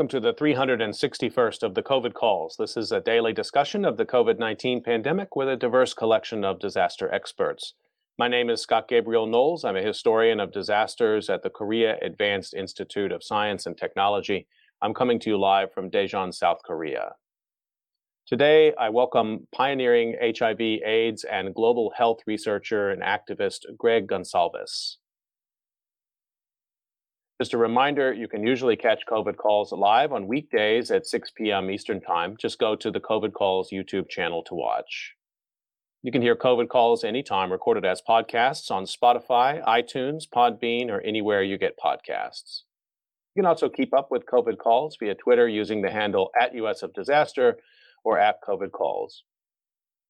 [0.00, 2.56] Welcome to the 361st of the COVID calls.
[2.58, 6.58] This is a daily discussion of the COVID 19 pandemic with a diverse collection of
[6.58, 7.74] disaster experts.
[8.16, 9.62] My name is Scott Gabriel Knowles.
[9.62, 14.46] I'm a historian of disasters at the Korea Advanced Institute of Science and Technology.
[14.80, 17.12] I'm coming to you live from Daejeon, South Korea.
[18.26, 24.96] Today, I welcome pioneering HIV, AIDS, and global health researcher and activist Greg Gonsalves.
[27.40, 31.70] Just a reminder, you can usually catch COVID calls live on weekdays at 6 p.m.
[31.70, 32.36] Eastern Time.
[32.38, 35.14] Just go to the COVID calls YouTube channel to watch.
[36.02, 41.42] You can hear COVID calls anytime recorded as podcasts on Spotify, iTunes, Podbean, or anywhere
[41.42, 42.64] you get podcasts.
[43.34, 46.82] You can also keep up with COVID calls via Twitter using the handle at US
[46.82, 47.56] of Disaster
[48.04, 49.24] or at COVID calls.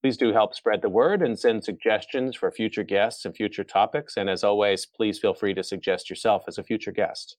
[0.02, 4.16] Please do help spread the word and send suggestions for future guests and future topics.
[4.16, 7.36] And as always, please feel free to suggest yourself as a future guest.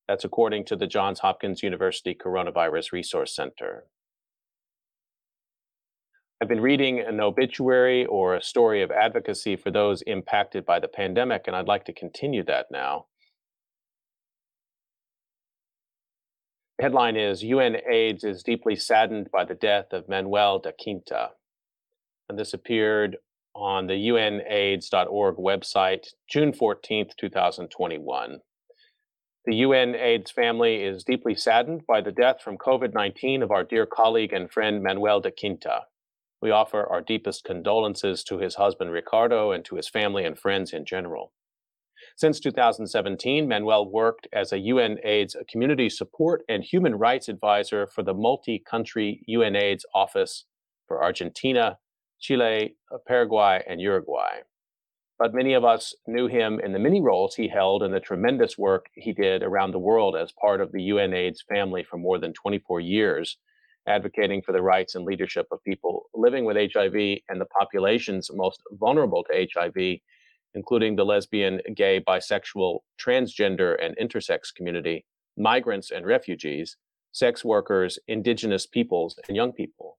[0.07, 3.85] That's according to the Johns Hopkins University Coronavirus Resource Center.
[6.41, 10.87] I've been reading an obituary or a story of advocacy for those impacted by the
[10.87, 13.05] pandemic, and I'd like to continue that now.
[16.79, 21.29] The headline is UN AIDS is deeply saddened by the death of Manuel da Quinta.
[22.27, 23.17] And this appeared
[23.53, 28.39] on the UNAIDS.org website June 14th, 2021.
[29.45, 33.63] The UN AIDS family is deeply saddened by the death from COVID 19 of our
[33.63, 35.81] dear colleague and friend Manuel da Quinta.
[36.41, 40.73] We offer our deepest condolences to his husband Ricardo and to his family and friends
[40.73, 41.33] in general.
[42.17, 48.03] Since 2017, Manuel worked as a UN AIDS community support and human rights advisor for
[48.03, 50.45] the multi country UN AIDS office
[50.87, 51.77] for Argentina,
[52.19, 54.39] Chile, uh, Paraguay, and Uruguay.
[55.19, 58.57] But many of us knew him in the many roles he held and the tremendous
[58.57, 62.17] work he did around the world as part of the UN AIDS family for more
[62.17, 63.37] than 24 years,
[63.87, 68.61] advocating for the rights and leadership of people living with HIV and the populations most
[68.73, 69.99] vulnerable to HIV,
[70.53, 75.05] including the lesbian, gay, bisexual, transgender, and intersex community,
[75.37, 76.77] migrants and refugees,
[77.11, 79.97] sex workers, indigenous peoples, and young people.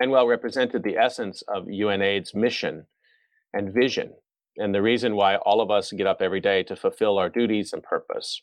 [0.00, 2.86] Manuel represented the essence of UNAIDS' mission
[3.52, 4.12] and vision,
[4.56, 7.72] and the reason why all of us get up every day to fulfill our duties
[7.72, 8.42] and purpose.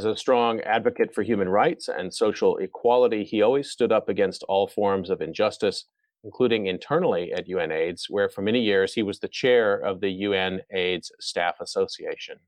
[0.00, 4.44] As a strong advocate for human rights and social equality, he always stood up against
[4.44, 5.86] all forms of injustice,
[6.22, 11.10] including internally at UNAIDS, where for many years he was the chair of the UNAIDS
[11.18, 12.38] Staff Association.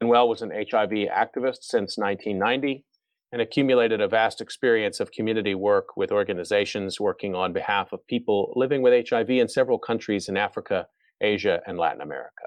[0.00, 2.84] Manuel was an HIV activist since 1990
[3.30, 8.52] and accumulated a vast experience of community work with organizations working on behalf of people
[8.56, 10.88] living with HIV in several countries in Africa,
[11.20, 12.46] Asia, and Latin America.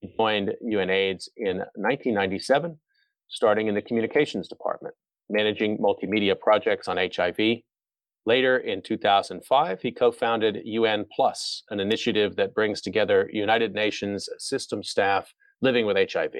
[0.00, 2.78] He joined UNAIDS in 1997,
[3.28, 4.94] starting in the communications department,
[5.28, 7.62] managing multimedia projects on HIV.
[8.26, 14.28] Later in 2005, he co founded UN Plus, an initiative that brings together United Nations
[14.38, 16.34] system staff living with HIV.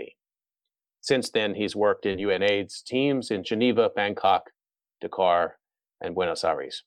[1.01, 4.51] Since then, he's worked in UNAIDS teams in Geneva, Bangkok,
[5.01, 5.57] Dakar,
[6.01, 6.85] and Buenos Aires.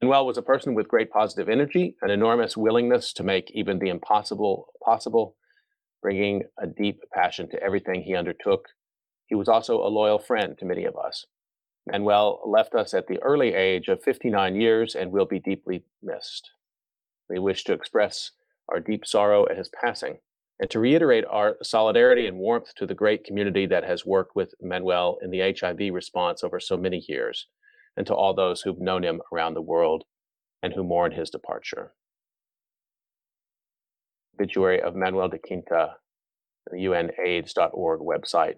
[0.00, 3.88] Manuel was a person with great positive energy, an enormous willingness to make even the
[3.88, 5.36] impossible possible,
[6.02, 8.68] bringing a deep passion to everything he undertook.
[9.26, 11.26] He was also a loyal friend to many of us.
[11.84, 16.50] Manuel left us at the early age of 59 years and will be deeply missed.
[17.28, 18.30] We wish to express
[18.68, 20.18] our deep sorrow at his passing
[20.60, 24.54] and to reiterate our solidarity and warmth to the great community that has worked with
[24.60, 27.46] Manuel in the HIV response over so many years,
[27.98, 30.04] and to all those who've known him around the world
[30.62, 31.92] and who mourn his departure
[34.38, 35.96] obituary of Manuel de Quinta,
[36.70, 38.54] the UNAIDS.org website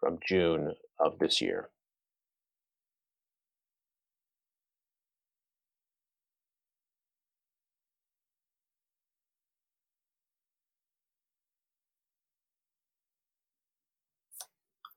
[0.00, 1.70] from June of this year.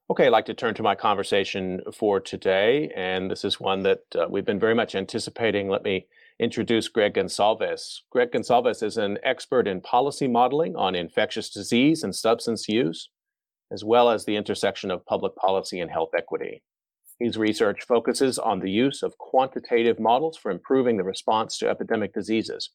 [0.10, 4.02] Okay, I'd like to turn to my conversation for today, and this is one that
[4.14, 5.70] uh, we've been very much anticipating.
[5.70, 6.08] Let me
[6.42, 8.02] introduce Greg Gonsalves.
[8.12, 13.12] Greg Gonsalves is an expert in policy modeling on infectious disease and substance use,
[13.72, 16.64] as well as the intersection of public policy and health equity.
[17.22, 22.14] His research focuses on the use of quantitative models for improving the response to epidemic
[22.14, 22.72] diseases.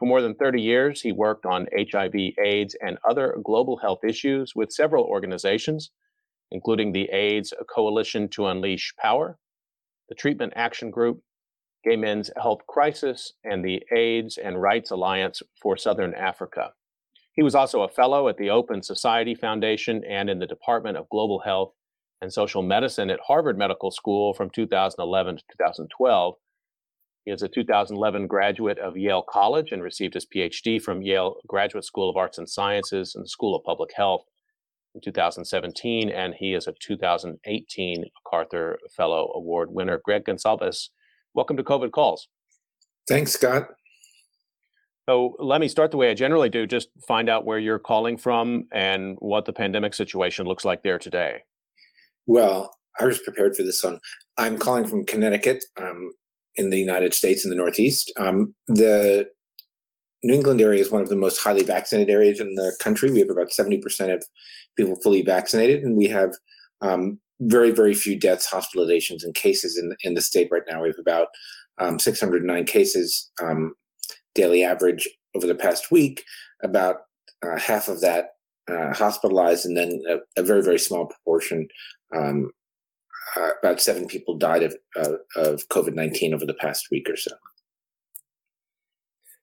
[0.00, 4.56] For more than 30 years, he worked on HIV, AIDS, and other global health issues
[4.56, 5.92] with several organizations,
[6.50, 9.38] including the AIDS Coalition to Unleash Power,
[10.08, 11.20] the Treatment Action Group,
[11.84, 16.72] Gay Men's Health Crisis, and the AIDS and Rights Alliance for Southern Africa.
[17.34, 21.08] He was also a fellow at the Open Society Foundation and in the Department of
[21.08, 21.72] Global Health
[22.20, 26.34] and Social Medicine at Harvard Medical School from 2011 to 2012.
[27.24, 31.84] He is a 2011 graduate of Yale College and received his PhD from Yale Graduate
[31.84, 34.24] School of Arts and Sciences and the School of Public Health
[35.00, 40.00] 2017, and he is a 2018 MacArthur Fellow Award winner.
[40.04, 40.90] Greg Gonsalves,
[41.34, 42.28] welcome to COVID Calls.
[43.08, 43.68] Thanks, Scott.
[45.08, 48.16] So let me start the way I generally do, just find out where you're calling
[48.16, 51.42] from and what the pandemic situation looks like there today.
[52.26, 54.00] Well, I was prepared for this one.
[54.38, 56.12] I'm calling from Connecticut um,
[56.56, 58.12] in the United States in the Northeast.
[58.16, 59.28] Um, the
[60.24, 63.10] New England area is one of the most highly vaccinated areas in the country.
[63.10, 64.24] We have about 70% of
[64.74, 66.32] people fully vaccinated, and we have
[66.80, 70.82] um, very, very few deaths, hospitalizations, and cases in, in the state right now.
[70.82, 71.28] We have about
[71.78, 73.74] um, 609 cases um,
[74.34, 75.06] daily average
[75.36, 76.24] over the past week,
[76.62, 77.02] about
[77.44, 78.30] uh, half of that
[78.66, 81.68] uh, hospitalized, and then a, a, very, very small proportion.
[82.16, 82.50] Um,
[83.36, 87.16] uh, about seven people died of, uh, of COVID 19 over the past week or
[87.16, 87.32] so.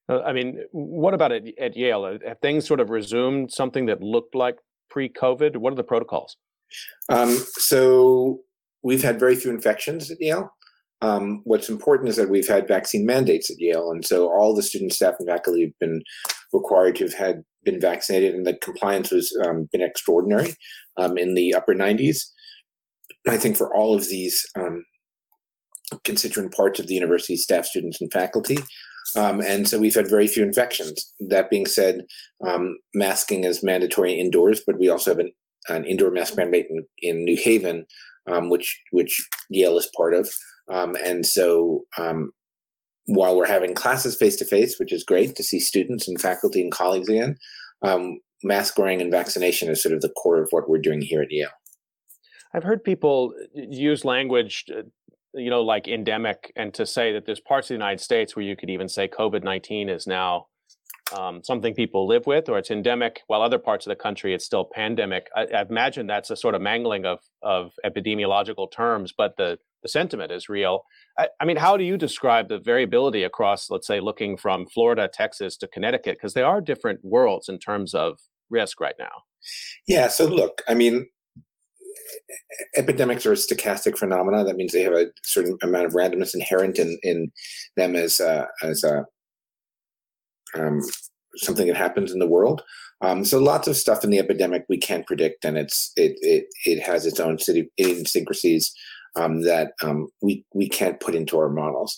[0.10, 2.20] Uh, I mean, what about at, at Yale?
[2.26, 4.58] Have things sort of resumed something that looked like
[4.90, 5.58] pre-COVID?
[5.58, 6.38] What are the protocols?
[7.10, 8.40] Um, so
[8.84, 10.52] we've had very few infections at Yale.
[11.02, 14.62] Um, what's important is that we've had vaccine mandates at Yale, and so all the
[14.62, 16.04] student, staff, and faculty have been
[16.54, 20.54] required to have had been vaccinated, and the compliance has um, been extraordinary
[20.98, 22.26] um, in the upper 90s.
[23.28, 24.84] I think for all of these um,
[26.04, 28.58] constituent parts of the university, staff, students, and faculty,
[29.16, 31.14] um, and so we've had very few infections.
[31.20, 32.06] That being said,
[32.46, 35.32] um, masking is mandatory indoors, but we also have an,
[35.70, 37.86] an indoor mask mandate in, in New Haven,
[38.32, 40.30] um, which which Yale is part of.
[40.70, 42.32] Um, and so um,
[43.06, 46.62] while we're having classes face to face, which is great to see students and faculty
[46.62, 47.38] and colleagues again,
[47.82, 51.22] um, mask wearing and vaccination is sort of the core of what we're doing here
[51.22, 51.50] at Yale.
[52.54, 54.84] I've heard people use language uh,
[55.34, 58.46] you know, like endemic, and to say that there's parts of the United States where
[58.46, 60.48] you could even say COVID 19 is now
[61.18, 64.46] um, something people live with, or it's endemic, while other parts of the country it's
[64.46, 65.28] still pandemic.
[65.36, 69.90] I, I imagine that's a sort of mangling of of epidemiological terms, but the the
[69.90, 70.84] sentiment is real.
[71.18, 75.10] I, I mean, how do you describe the variability across, let's say, looking from Florida,
[75.12, 78.20] Texas to Connecticut, because they are different worlds in terms of
[78.50, 79.24] risk right now?
[79.88, 80.08] Yeah.
[80.08, 81.08] So look, I mean,
[82.78, 84.44] epidemics are stochastic phenomena.
[84.44, 87.32] That means they have a certain amount of randomness inherent in, in
[87.76, 89.06] them as a, as a
[90.58, 90.82] um,
[91.36, 92.62] something that happens in the world.
[93.02, 96.46] Um, so lots of stuff in the epidemic we can't predict, and it's it it
[96.66, 98.72] it has its own city idiosyncrasies
[99.16, 101.98] um, that um, we we can't put into our models.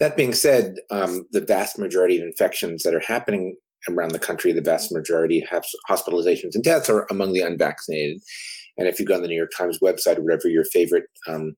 [0.00, 3.56] That being said, um, the vast majority of infections that are happening
[3.88, 8.20] around the country, the vast majority of hospitalizations and deaths are among the unvaccinated.
[8.76, 11.56] And if you go on the New York Times website or whatever your favorite um,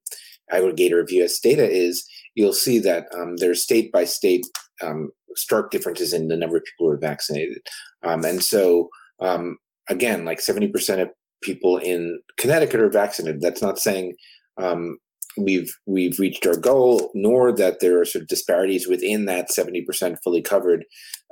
[0.53, 4.47] aggregator of US data is, you'll see that um, there's state by state
[4.83, 7.59] um, stark differences in the number of people who are vaccinated.
[8.03, 8.89] Um, and so,
[9.21, 9.59] um,
[9.89, 11.09] again, like 70% of
[11.43, 13.41] people in Connecticut are vaccinated.
[13.41, 14.15] That's not saying
[14.59, 14.99] um,
[15.37, 20.17] we've we've reached our goal, nor that there are sort of disparities within that 70%
[20.23, 20.85] fully covered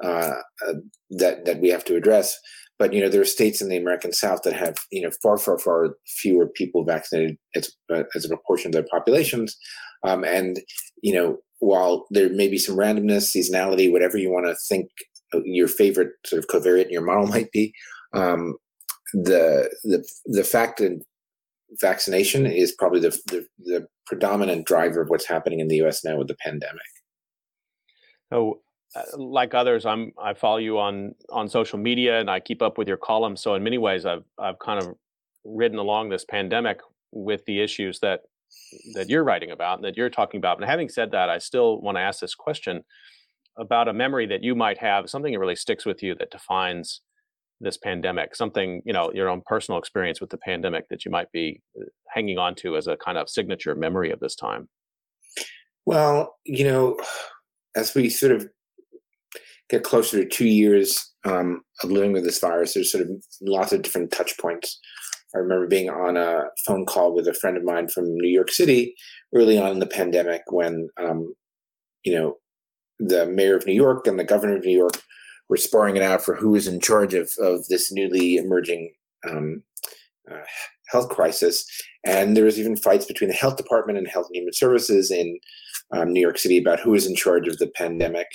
[0.02, 0.34] uh,
[0.66, 0.74] uh,
[1.10, 2.38] that that we have to address.
[2.78, 5.38] But you know, there are states in the American South that have you know far,
[5.38, 9.56] far, far fewer people vaccinated as, uh, as a proportion of their populations,
[10.02, 10.60] um, and
[11.02, 14.88] you know, while there may be some randomness, seasonality, whatever you want to think
[15.44, 17.72] your favorite sort of covariate in your model might be,
[18.12, 18.56] um,
[19.12, 21.00] the the the fact that
[21.80, 26.04] vaccination is probably the, the, the predominant driver of what's happening in the U.S.
[26.04, 26.82] now with the pandemic.
[28.32, 28.63] So uh,
[29.16, 32.88] like others, I'm I follow you on on social media and I keep up with
[32.88, 33.40] your columns.
[33.40, 34.94] So in many ways, I've I've kind of
[35.44, 36.80] ridden along this pandemic
[37.12, 38.22] with the issues that
[38.94, 40.58] that you're writing about and that you're talking about.
[40.58, 42.84] And having said that, I still want to ask this question
[43.58, 47.00] about a memory that you might have, something that really sticks with you that defines
[47.60, 51.30] this pandemic, something you know your own personal experience with the pandemic that you might
[51.32, 54.68] be uh, hanging on to as a kind of signature memory of this time.
[55.86, 56.98] Well, you know,
[57.76, 58.48] as we sort of
[59.80, 63.82] closer to two years um, of living with this virus, there's sort of lots of
[63.82, 64.78] different touch points.
[65.34, 68.50] I remember being on a phone call with a friend of mine from New York
[68.50, 68.94] City
[69.34, 71.34] early on in the pandemic when, um,
[72.04, 72.36] you know,
[73.00, 75.02] the mayor of New York and the governor of New York
[75.48, 78.92] were sparring it out for who was in charge of, of this newly emerging
[79.28, 79.62] um,
[80.30, 80.44] uh,
[80.88, 81.66] health crisis.
[82.04, 85.38] And there was even fights between the health department and health and human services in
[85.92, 88.28] um, New York City about who was in charge of the pandemic,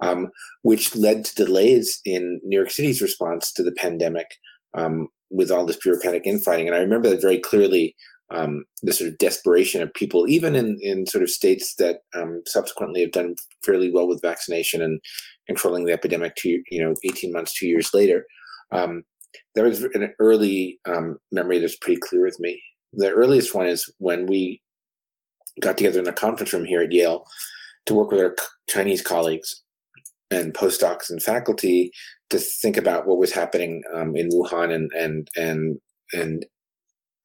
[0.00, 0.28] um,
[0.62, 4.26] which led to delays in New York City's response to the pandemic
[4.74, 6.66] um, with all this bureaucratic infighting.
[6.66, 7.94] And I remember that very clearly.
[8.30, 12.40] Um, the sort of desperation of people, even in, in sort of states that um,
[12.46, 14.98] subsequently have done fairly well with vaccination and
[15.46, 18.24] controlling the epidemic, two, you know, 18 months, two years later.
[18.72, 19.04] Um,
[19.54, 22.60] there was an early um, memory that's pretty clear with me.
[22.92, 24.60] The earliest one is when we
[25.60, 27.24] got together in a conference room here at Yale
[27.86, 28.34] to work with our
[28.68, 29.62] Chinese colleagues
[30.30, 31.90] and postdocs and faculty
[32.30, 35.76] to think about what was happening um, in Wuhan and and and
[36.12, 36.46] and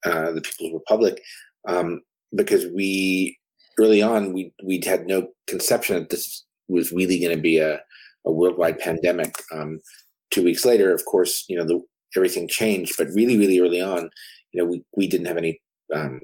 [0.04, 1.20] uh, the People's Republic,
[1.68, 2.00] um,
[2.34, 3.38] because we
[3.78, 7.80] early on we we had no conception that this was really going to be a,
[8.26, 9.34] a worldwide pandemic.
[9.52, 9.80] Um,
[10.30, 11.80] two weeks later, of course, you know the
[12.16, 12.94] everything changed.
[12.98, 14.10] But really, really early on,
[14.52, 15.60] you know, we, we didn't have any
[15.94, 16.20] um,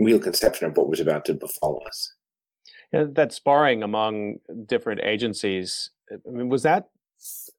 [0.00, 2.12] real conception of what was about to befall us.
[2.92, 6.88] Yeah, that sparring among different agencies, I mean, was that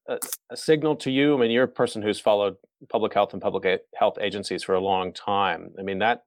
[0.07, 0.19] a,
[0.49, 1.35] a, signal to you?
[1.35, 2.55] I mean, you're a person who's followed
[2.89, 5.71] public health and public health agencies for a long time.
[5.77, 6.23] I mean, that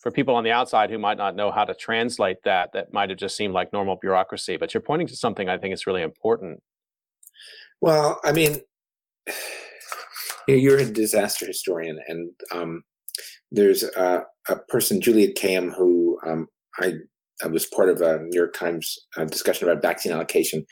[0.00, 3.10] for people on the outside who might not know how to translate that, that might
[3.10, 4.56] have just seemed like normal bureaucracy.
[4.56, 6.62] But you're pointing to something I think is really important.
[7.80, 8.60] Well, I mean,
[9.26, 9.34] you
[10.48, 12.82] know, you're a disaster historian, and um,
[13.52, 16.94] there's a, a, person, Juliette Kayyem, who um, I,
[17.42, 20.64] I, was part of a New York Times uh, discussion about vaccine allocation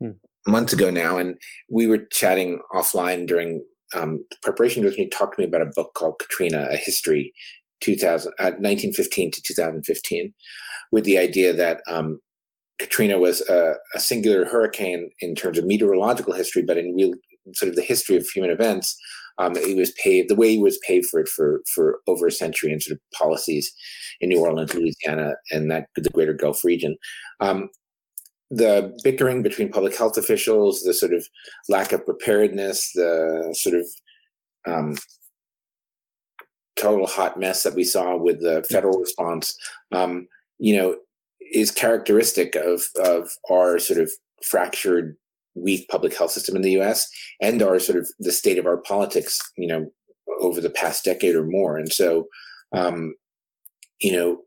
[0.00, 0.10] hmm.
[0.46, 1.36] months ago now, and
[1.70, 4.84] we were chatting offline during um, preparation.
[4.84, 7.32] With me, talked to me about a book called Katrina: A History,
[7.80, 10.34] 2000, uh, 1915 to 2015,
[10.92, 12.20] with the idea that um,
[12.78, 17.12] Katrina was a, a, singular hurricane in terms of meteorological history, but in real
[17.54, 18.96] sort of the history of human events,
[19.38, 22.32] um, it was paved the way he was paved for it for for over a
[22.32, 23.72] century in sort of policies
[24.20, 26.96] in New Orleans, Louisiana, and that the greater Gulf region.
[27.40, 27.70] Um,
[28.50, 31.26] the bickering between public health officials, the sort of
[31.68, 33.86] lack of preparedness, the sort of
[34.66, 34.96] um,
[36.76, 39.56] total hot mess that we saw with the federal response,
[39.92, 40.26] um,
[40.58, 40.96] you know,
[41.52, 44.10] is characteristic of of our sort of
[44.42, 45.16] fractured
[45.54, 47.08] weak public health system in the U.S.
[47.40, 49.90] and our sort of the state of our politics, you know,
[50.40, 51.76] over the past decade or more.
[51.76, 52.28] And so,
[52.72, 53.14] um,
[54.00, 54.42] you know,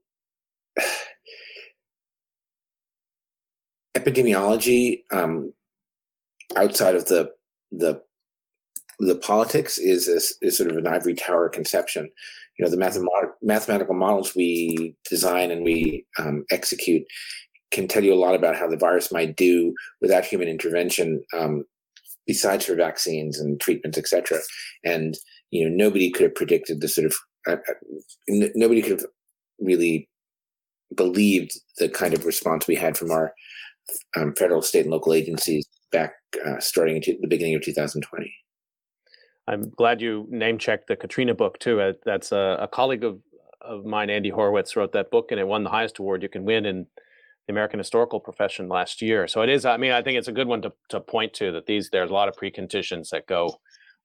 [3.98, 5.53] epidemiology um,
[6.55, 7.31] outside of the
[7.72, 8.01] the
[9.01, 12.08] the politics is, is, is sort of an ivory tower conception.
[12.58, 17.03] You know, the mathemat- mathematical models we design and we um, execute
[17.72, 21.63] can tell you a lot about how the virus might do without human intervention, um,
[22.27, 24.38] besides for vaccines and treatments, etc.
[24.84, 25.17] And
[25.50, 27.15] you know, nobody could have predicted the sort of
[27.48, 29.05] uh, uh nobody could have
[29.62, 30.10] really
[30.96, 33.34] believed the kind of response we had from our
[34.15, 36.13] um, federal, state, and local agencies back
[36.46, 38.34] uh, starting in the beginning of 2020.
[39.48, 41.82] I'm glad you name checked the Katrina book too.
[41.82, 43.20] Uh, that's a, a colleague of
[43.62, 46.46] of mine, Andy Horowitz, wrote that book, and it won the highest award you can
[46.46, 46.88] win in
[47.48, 49.27] the American historical profession last year.
[49.27, 49.65] So it is.
[49.65, 52.10] I mean, I think it's a good one to to point to that these there's
[52.10, 53.60] a lot of preconditions that go.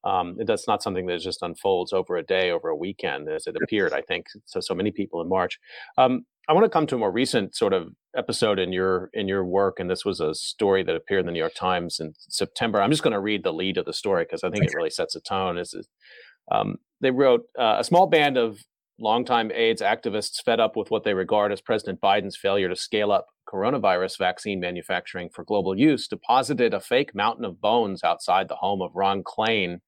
[0.07, 3.57] Um, that's not something that just unfolds over a day, over a weekend, as it
[3.61, 3.93] appeared.
[3.93, 4.61] I think so.
[4.61, 5.59] So many people in March.
[5.99, 9.27] Um, I want to come to a more recent sort of episode in your in
[9.27, 12.15] your work, and this was a story that appeared in the New York Times in
[12.19, 12.81] September.
[12.81, 14.91] I'm just going to read the lead of the story because I think it really
[14.91, 15.59] sets a tone.
[15.59, 15.75] Is
[16.53, 18.61] um, they wrote uh, a small band of
[19.01, 23.13] longtime AIDS activists fed up with what they regard as President Biden's failure to scale
[23.13, 28.57] up coronavirus vaccine manufacturing for global use deposited a fake mountain of bones outside the
[28.57, 29.81] home of Ron Klain,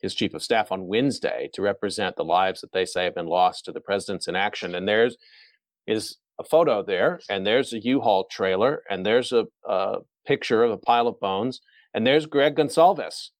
[0.00, 3.26] his chief of staff, on Wednesday to represent the lives that they say have been
[3.26, 4.74] lost to the president's inaction.
[4.74, 5.16] And there's
[5.86, 10.70] is a photo there, and there's a U-Haul trailer, and there's a, a picture of
[10.70, 11.60] a pile of bones,
[11.94, 13.30] and there's Greg Gonsalves.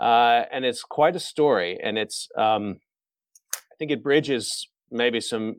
[0.00, 2.80] Uh, and it's quite a story, and it's um,
[3.54, 5.56] I think it bridges maybe some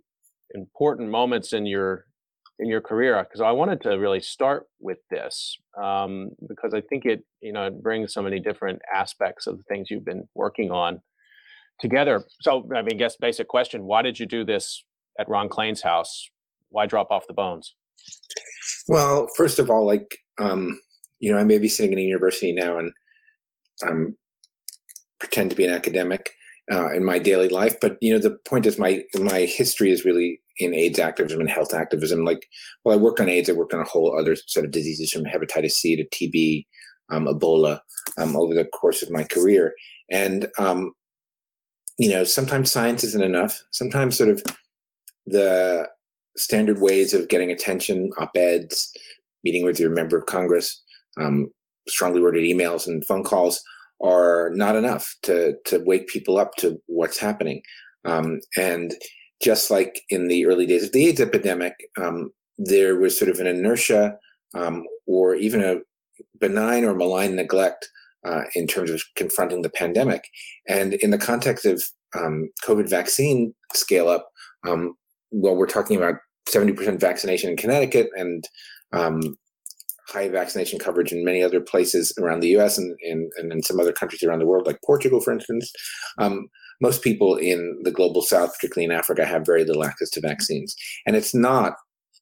[0.54, 2.06] important moments in your
[2.60, 7.06] in your career because I wanted to really start with this um, because I think
[7.06, 10.72] it you know it brings so many different aspects of the things you've been working
[10.72, 11.02] on
[11.80, 12.24] together.
[12.42, 14.84] So I mean, guess basic question: Why did you do this
[15.20, 16.30] at Ron Klain's house?
[16.70, 17.76] Why drop off the bones?
[18.88, 20.80] Well, first of all, like um,
[21.20, 22.92] you know, I may be sitting in a university now and
[23.86, 24.16] um,
[25.20, 26.32] pretend to be an academic
[26.72, 27.80] uh, in my daily life.
[27.80, 31.50] But you know, the point is, my my history is really in AIDS activism and
[31.50, 32.24] health activism.
[32.24, 32.48] Like,
[32.84, 33.50] well, I worked on AIDS.
[33.50, 36.66] I worked on a whole other set of diseases from hepatitis C to TB,
[37.10, 37.80] um, Ebola,
[38.18, 39.74] um, over the course of my career.
[40.12, 40.94] And um,
[41.98, 43.62] you know, sometimes science isn't enough.
[43.72, 44.44] Sometimes sort of
[45.26, 45.88] the
[46.38, 48.92] standard ways of getting attention, op-eds,
[49.44, 50.84] meeting with your member of Congress,
[51.18, 51.50] um,
[51.88, 53.64] strongly worded emails and phone calls
[54.02, 57.62] are not enough to to wake people up to what's happening.
[58.06, 58.94] Um, and
[59.42, 63.40] just like in the early days of the AIDS epidemic, um, there was sort of
[63.40, 64.18] an inertia
[64.54, 65.78] um, or even a
[66.40, 67.90] benign or malign neglect
[68.26, 70.24] uh, in terms of confronting the pandemic.
[70.68, 71.84] And in the context of
[72.16, 74.30] um, COVID vaccine scale up,
[74.66, 74.96] um,
[75.32, 76.16] well, we're talking about
[76.50, 78.48] 70% vaccination in Connecticut and
[78.94, 79.38] um,
[80.08, 83.80] high vaccination coverage in many other places around the US and, and, and in some
[83.80, 85.72] other countries around the world, like Portugal, for instance.
[86.18, 86.48] Um,
[86.82, 90.76] most people in the global south, particularly in Africa, have very little access to vaccines.
[91.06, 91.76] And it's not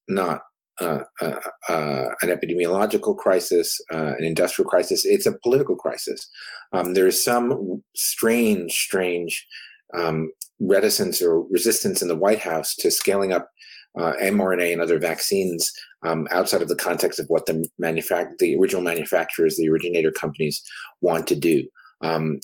[0.07, 0.41] not
[0.81, 5.05] uh, uh, uh, an epidemiological crisis, uh, an industrial crisis.
[5.05, 6.27] It's a political crisis.
[6.71, 9.45] Um, there is some strange, strange
[9.93, 13.49] um, reticence or resistance in the White House to scaling up
[13.97, 15.71] uh, mRNA and other vaccines
[16.05, 20.61] um, outside of the context of what the manufact- the original manufacturers, the originator companies
[21.01, 21.67] want to do.
[22.01, 22.39] Um,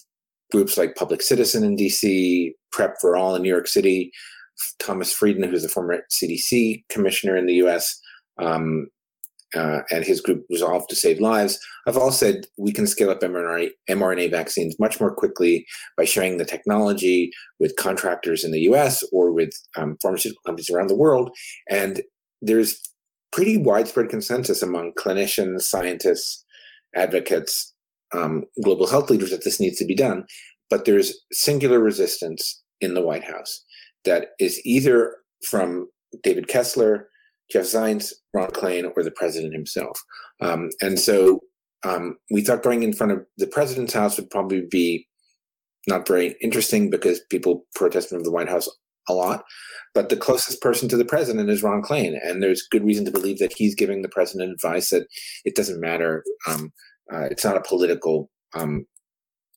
[0.51, 4.11] groups like Public Citizen in DC, Prep for All in New York City,
[4.79, 7.99] Thomas Frieden, who's a former CDC commissioner in the US,
[8.37, 8.87] um,
[9.55, 13.21] uh, and his group Resolve to Save Lives, have all said we can scale up
[13.21, 15.65] mRNA, mRNA vaccines much more quickly
[15.97, 20.87] by sharing the technology with contractors in the US or with um, pharmaceutical companies around
[20.87, 21.35] the world.
[21.69, 22.01] And
[22.41, 22.79] there's
[23.31, 26.43] pretty widespread consensus among clinicians, scientists,
[26.95, 27.73] advocates,
[28.13, 30.25] um, global health leaders that this needs to be done.
[30.69, 33.63] But there's singular resistance in the White House
[34.05, 35.15] that is either
[35.47, 35.87] from
[36.23, 37.08] David Kessler,
[37.51, 39.99] Jeff Zients, Ron Klain, or the president himself.
[40.41, 41.41] Um, and so
[41.83, 45.07] um, we thought going in front of the president's house would probably be
[45.87, 48.69] not very interesting because people protest from the White House
[49.07, 49.43] a lot.
[49.95, 53.11] But the closest person to the president is Ron Klain, and there's good reason to
[53.11, 55.07] believe that he's giving the president advice that
[55.45, 56.23] it doesn't matter.
[56.47, 56.71] Um,
[57.11, 58.85] uh, it's not a political um,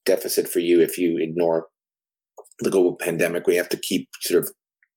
[0.07, 1.67] deficit for you if you ignore
[2.61, 3.47] the global pandemic.
[3.47, 4.51] We have to keep sort of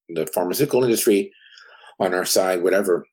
[0.08, 1.34] the pharmaceutical industry
[2.00, 3.06] on our side, whatever.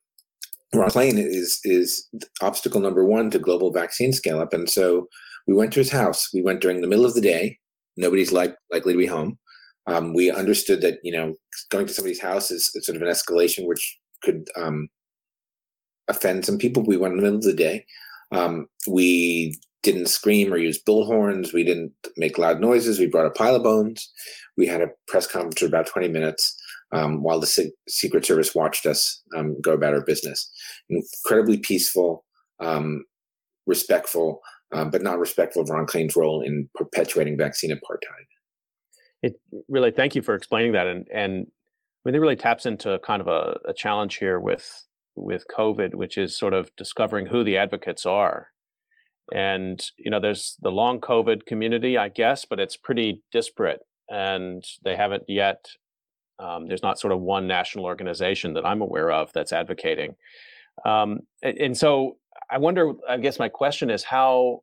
[0.73, 2.07] Ron Klain is is
[2.41, 5.07] obstacle number one to global vaccine scale up, and so
[5.47, 6.29] we went to his house.
[6.33, 7.59] We went during the middle of the day.
[7.95, 9.37] Nobody's like likely to be home.
[9.85, 11.35] Um, we understood that you know
[11.69, 14.89] going to somebody's house is, is sort of an escalation which could um,
[16.07, 16.83] offend some people.
[16.83, 17.85] We went in the middle of the day.
[18.31, 21.53] Um, we didn't scream or use bullhorns.
[21.53, 22.99] We didn't make loud noises.
[22.99, 24.11] We brought a pile of bones.
[24.57, 26.57] We had a press conference for about 20 minutes
[26.93, 30.49] um, while the Se- Secret Service watched us um, go about our business.
[30.89, 32.25] Incredibly peaceful,
[32.59, 33.03] um,
[33.65, 34.41] respectful,
[34.73, 38.25] um, but not respectful of Ron Klain's role in perpetuating vaccine apartheid.
[39.21, 39.33] It
[39.69, 40.87] really, thank you for explaining that.
[40.87, 41.47] And, and
[42.05, 45.93] I mean, it really taps into kind of a, a challenge here with with COVID,
[45.93, 48.47] which is sort of discovering who the advocates are.
[49.33, 53.79] And you know, there's the long COVID community, I guess, but it's pretty disparate,
[54.09, 55.65] and they haven't yet.
[56.39, 60.15] Um, there's not sort of one national organization that I'm aware of that's advocating.
[60.85, 62.17] Um, and, and so,
[62.49, 62.93] I wonder.
[63.07, 64.61] I guess my question is, how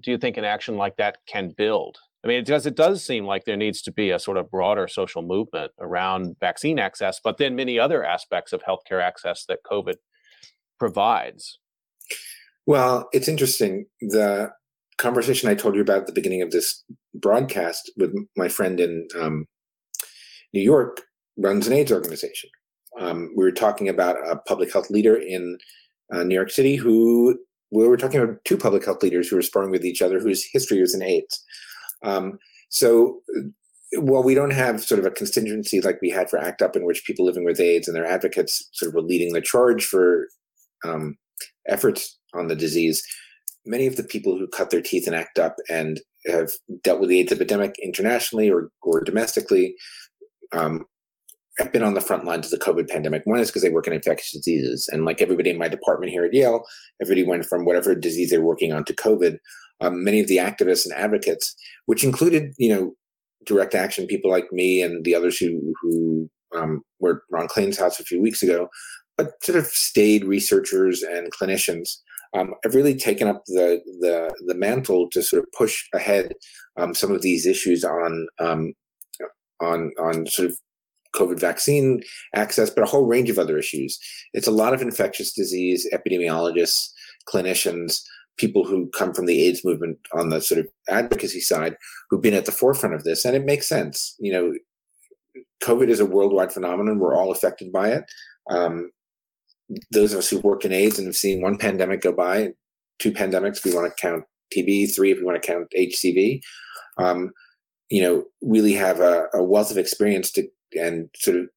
[0.00, 1.98] do you think an action like that can build?
[2.24, 4.86] I mean, because it does seem like there needs to be a sort of broader
[4.88, 9.94] social movement around vaccine access, but then many other aspects of healthcare access that COVID
[10.78, 11.58] provides.
[12.66, 13.86] Well, it's interesting.
[14.00, 14.50] The
[14.98, 19.08] conversation I told you about at the beginning of this broadcast with my friend in
[19.18, 19.46] um,
[20.52, 21.02] New York
[21.36, 22.50] runs an AIDS organization.
[22.98, 25.58] Um, we were talking about a public health leader in
[26.12, 27.38] uh, New York City who
[27.70, 30.44] we were talking about two public health leaders who were sparring with each other whose
[30.52, 31.42] history was in AIDS.
[32.04, 33.20] Um, so
[33.94, 36.84] while we don't have sort of a contingency like we had for ACT UP, in
[36.84, 40.28] which people living with AIDS and their advocates sort of were leading the charge for
[40.84, 41.16] um,
[41.68, 43.02] efforts on the disease,
[43.66, 46.50] many of the people who cut their teeth in ACT UP and have
[46.82, 49.74] dealt with the AIDS epidemic internationally or, or domestically
[50.52, 50.84] um,
[51.58, 53.22] have been on the front lines of the COVID pandemic.
[53.24, 54.88] One is because they work in infectious diseases.
[54.90, 56.64] And like everybody in my department here at Yale,
[57.02, 59.38] everybody went from whatever disease they're working on to COVID
[59.80, 61.54] um, many of the activists and advocates,
[61.86, 62.92] which included, you know,
[63.46, 67.98] direct action people like me and the others who who um, were Ron Klain's house
[67.98, 68.68] a few weeks ago,
[69.16, 71.96] but sort of stayed researchers and clinicians
[72.36, 76.34] um, have really taken up the the the mantle to sort of push ahead
[76.76, 78.74] um, some of these issues on um,
[79.60, 80.58] on on sort of
[81.14, 82.02] COVID vaccine
[82.34, 83.98] access, but a whole range of other issues.
[84.32, 86.90] It's a lot of infectious disease epidemiologists,
[87.28, 88.02] clinicians,
[88.36, 91.76] people who come from the AIDS movement on the sort of advocacy side
[92.08, 94.14] who've been at the forefront of this, and it makes sense.
[94.18, 94.52] You know,
[95.62, 96.98] COVID is a worldwide phenomenon.
[96.98, 98.04] We're all affected by it.
[98.48, 98.90] Um,
[99.92, 102.52] those of us who work in AIDS and have seen one pandemic go by,
[102.98, 106.40] two pandemics, if we want to count TB, three if we want to count HCV,
[106.98, 107.30] um,
[107.90, 110.48] you know, really have a, a wealth of experience to
[110.78, 111.48] and sort of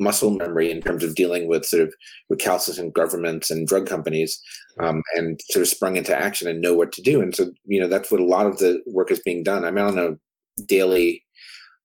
[0.00, 1.92] muscle memory in terms of dealing with sort of
[2.30, 4.40] recalcitrant governments and drug companies
[4.80, 7.20] um, and sort of sprung into action and know what to do.
[7.20, 9.64] And so, you know, that's what a lot of the work is being done.
[9.64, 11.22] I'm on a daily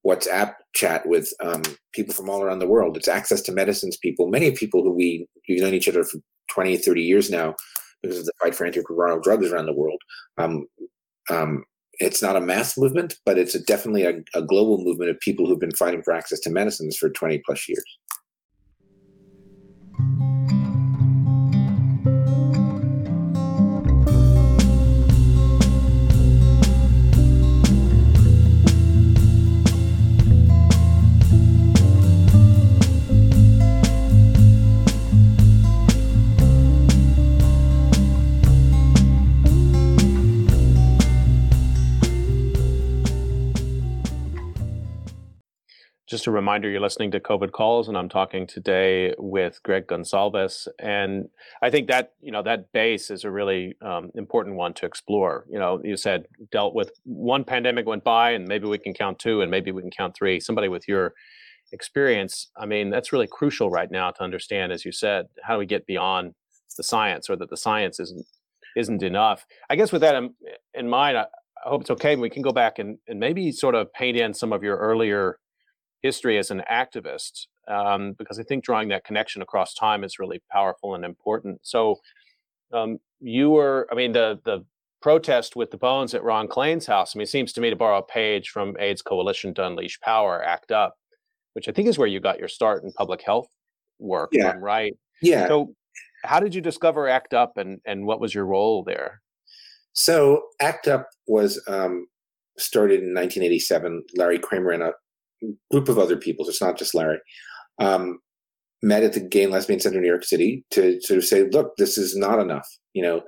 [0.05, 1.63] WhatsApp chat with um,
[1.93, 2.97] people from all around the world.
[2.97, 6.19] It's access to medicines people, many people who we, we've known each other for
[6.51, 7.55] 20, 30 years now
[8.01, 10.01] because of the fight for antiretroviral drugs around the world.
[10.37, 10.65] Um,
[11.29, 11.65] um,
[12.01, 15.59] it's not a mass movement, but it's definitely a, a global movement of people who've
[15.59, 17.85] been fighting for access to medicines for 20 plus years.
[46.11, 50.67] Just a reminder, you're listening to COVID Calls, and I'm talking today with Greg Gonsalves.
[50.77, 51.29] And
[51.61, 55.45] I think that you know that base is a really um, important one to explore.
[55.49, 59.19] You know, you said dealt with one pandemic went by, and maybe we can count
[59.19, 60.41] two, and maybe we can count three.
[60.41, 61.13] Somebody with your
[61.71, 64.73] experience, I mean, that's really crucial right now to understand.
[64.73, 66.33] As you said, how do we get beyond
[66.75, 68.25] the science, or that the science isn't
[68.75, 69.45] isn't enough?
[69.69, 70.33] I guess with that in,
[70.73, 71.27] in mind, I,
[71.65, 72.17] I hope it's okay.
[72.17, 75.37] We can go back and, and maybe sort of paint in some of your earlier
[76.01, 80.41] history as an activist um, because I think drawing that connection across time is really
[80.51, 81.59] powerful and important.
[81.63, 81.99] So
[82.73, 84.65] um, you were, I mean, the the
[85.01, 87.15] protest with the bones at Ron Klain's house.
[87.15, 89.99] I mean, it seems to me to borrow a page from AIDS Coalition to Unleash
[89.99, 90.93] Power, ACT UP,
[91.53, 93.47] which I think is where you got your start in public health
[93.99, 94.29] work.
[94.31, 94.53] Yeah.
[94.59, 94.93] right.
[95.21, 95.47] Yeah.
[95.47, 95.73] So
[96.23, 99.21] how did you discover ACT UP and, and what was your role there?
[99.93, 102.07] So ACT UP was um,
[102.57, 104.03] started in 1987.
[104.15, 104.93] Larry Kramer and a
[105.71, 107.19] group of other people, so it's not just Larry,
[107.79, 108.19] um,
[108.83, 111.47] met at the Gay and Lesbian Center in New York City to sort of say,
[111.49, 112.67] look, this is not enough.
[112.93, 113.21] You know,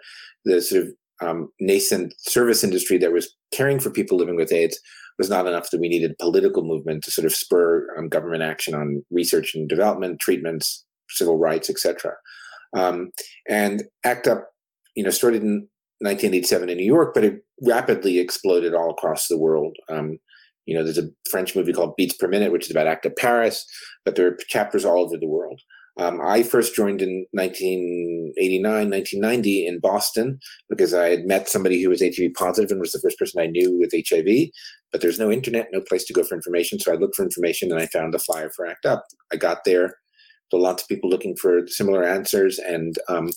[0.46, 0.90] the sort of
[1.22, 4.80] um, nascent service industry that was caring for people living with AIDS
[5.20, 8.74] was not enough that we needed political movement to sort of spur um, government action
[8.74, 12.14] on research and development, treatments, civil rights, etc.
[12.76, 13.12] Um,
[13.48, 14.44] and ACT UP,
[14.96, 15.68] you know, started in
[16.00, 19.78] 1987 in New York, but it rapidly exploded all across the world.
[19.90, 20.18] Um,
[20.66, 23.16] you know, there's a French movie called Beats Per Minute, which is about ACT UP
[23.18, 23.66] Paris,
[24.06, 25.60] but there are chapters all over the world.
[26.00, 31.90] Um, I first joined in 1989, 1990 in Boston because I had met somebody who
[31.90, 34.50] was HIV positive and was the first person I knew with HIV.
[34.92, 36.80] But there's no internet, no place to go for information.
[36.80, 39.04] So I looked for information and I found a flyer for ACT UP.
[39.32, 39.96] I got there.
[40.50, 43.30] There were lots of people looking for similar answers and um,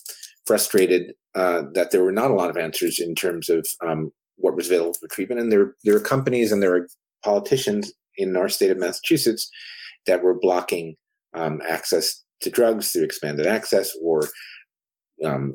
[0.47, 4.57] frustrated uh, that there were not a lot of answers in terms of um, what
[4.57, 5.41] was available for treatment.
[5.43, 6.89] And there, there are companies and there are
[7.27, 9.51] politicians in our state of Massachusetts
[10.07, 10.95] that were blocking
[11.35, 14.23] um, access to drugs through expanded access or
[15.25, 15.53] um,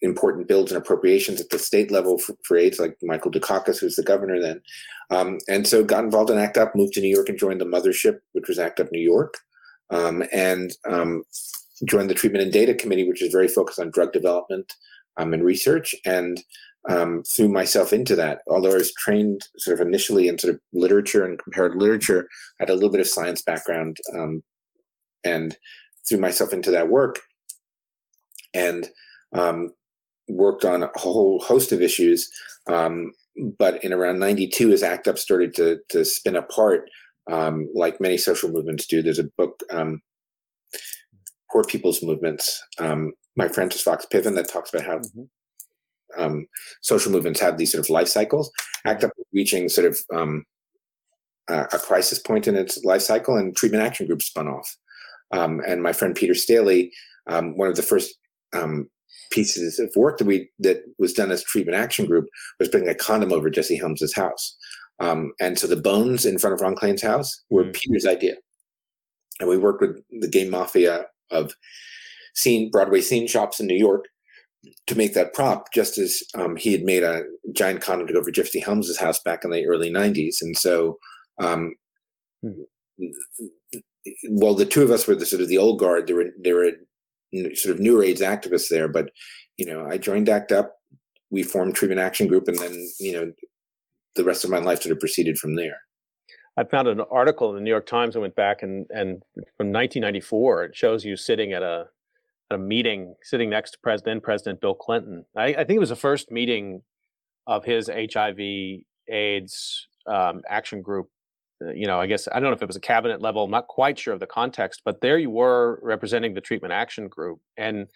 [0.00, 3.96] important bills and appropriations at the state level for, for AIDS, like Michael Dukakis, who's
[3.96, 4.60] the governor then.
[5.10, 7.64] Um, and so got involved in ACT UP, moved to New York and joined the
[7.64, 9.34] mothership, which was ACT UP New York,
[9.90, 11.22] um, and um,
[11.84, 14.72] joined the Treatment and Data Committee, which is very focused on drug development
[15.16, 15.94] um, and research.
[16.04, 16.42] And
[16.88, 18.40] um, threw myself into that.
[18.48, 22.28] Although I was trained sort of initially in sort of literature and comparative literature,
[22.60, 24.42] I had a little bit of science background um,
[25.24, 25.56] and
[26.08, 27.20] threw myself into that work
[28.54, 28.88] and
[29.34, 29.70] um,
[30.28, 32.28] worked on a whole host of issues.
[32.66, 33.12] Um,
[33.58, 36.90] but in around 92, as ACT UP started to, to spin apart,
[37.30, 40.02] um, like many social movements do, there's a book, um,
[41.50, 45.22] Poor People's Movements, by Frances Fox Piven, that talks about how mm-hmm
[46.16, 46.46] um,
[46.80, 48.50] social movements have these sort of life cycles.
[48.84, 50.44] ACT UP reaching sort of um,
[51.48, 54.76] a, a crisis point in its life cycle, and treatment action groups spun off.
[55.32, 56.92] Um, and my friend Peter Staley,
[57.26, 58.14] um, one of the first
[58.54, 58.88] um,
[59.30, 62.94] pieces of work that we that was done as treatment action group was bringing a
[62.94, 64.56] condom over Jesse Helms's house.
[65.00, 67.72] Um, and so the bones in front of Ron Klain's house were mm.
[67.72, 68.34] Peter's idea.
[69.40, 71.52] And we worked with the gay mafia of
[72.34, 74.04] scene Broadway scene shops in New York
[74.86, 77.22] to make that prop, just as um, he had made a
[77.52, 80.98] giant condom to go for Jesse Helms's house back in the early '90s, and so,
[81.38, 81.74] um,
[84.30, 86.06] well, the two of us were the sort of the old guard.
[86.06, 86.72] There were there were
[87.54, 89.10] sort of newer AIDS activists there, but
[89.56, 90.72] you know, I joined ACT UP
[91.32, 93.32] we formed Treatment Action Group, and then you know
[94.14, 95.78] the rest of my life sort of proceeded from there.
[96.58, 98.14] I found an article in the New York Times.
[98.14, 99.22] I went back and and
[99.56, 101.86] from 1994, it shows you sitting at a
[102.52, 105.24] a meeting, sitting next to President President Bill Clinton.
[105.36, 106.82] I, I think it was the first meeting
[107.46, 111.08] of his HIV/AIDS um, action group.
[111.64, 113.44] Uh, you know, I guess I don't know if it was a cabinet level.
[113.44, 117.08] I'm not quite sure of the context, but there you were representing the treatment action
[117.08, 117.40] group.
[117.56, 117.86] And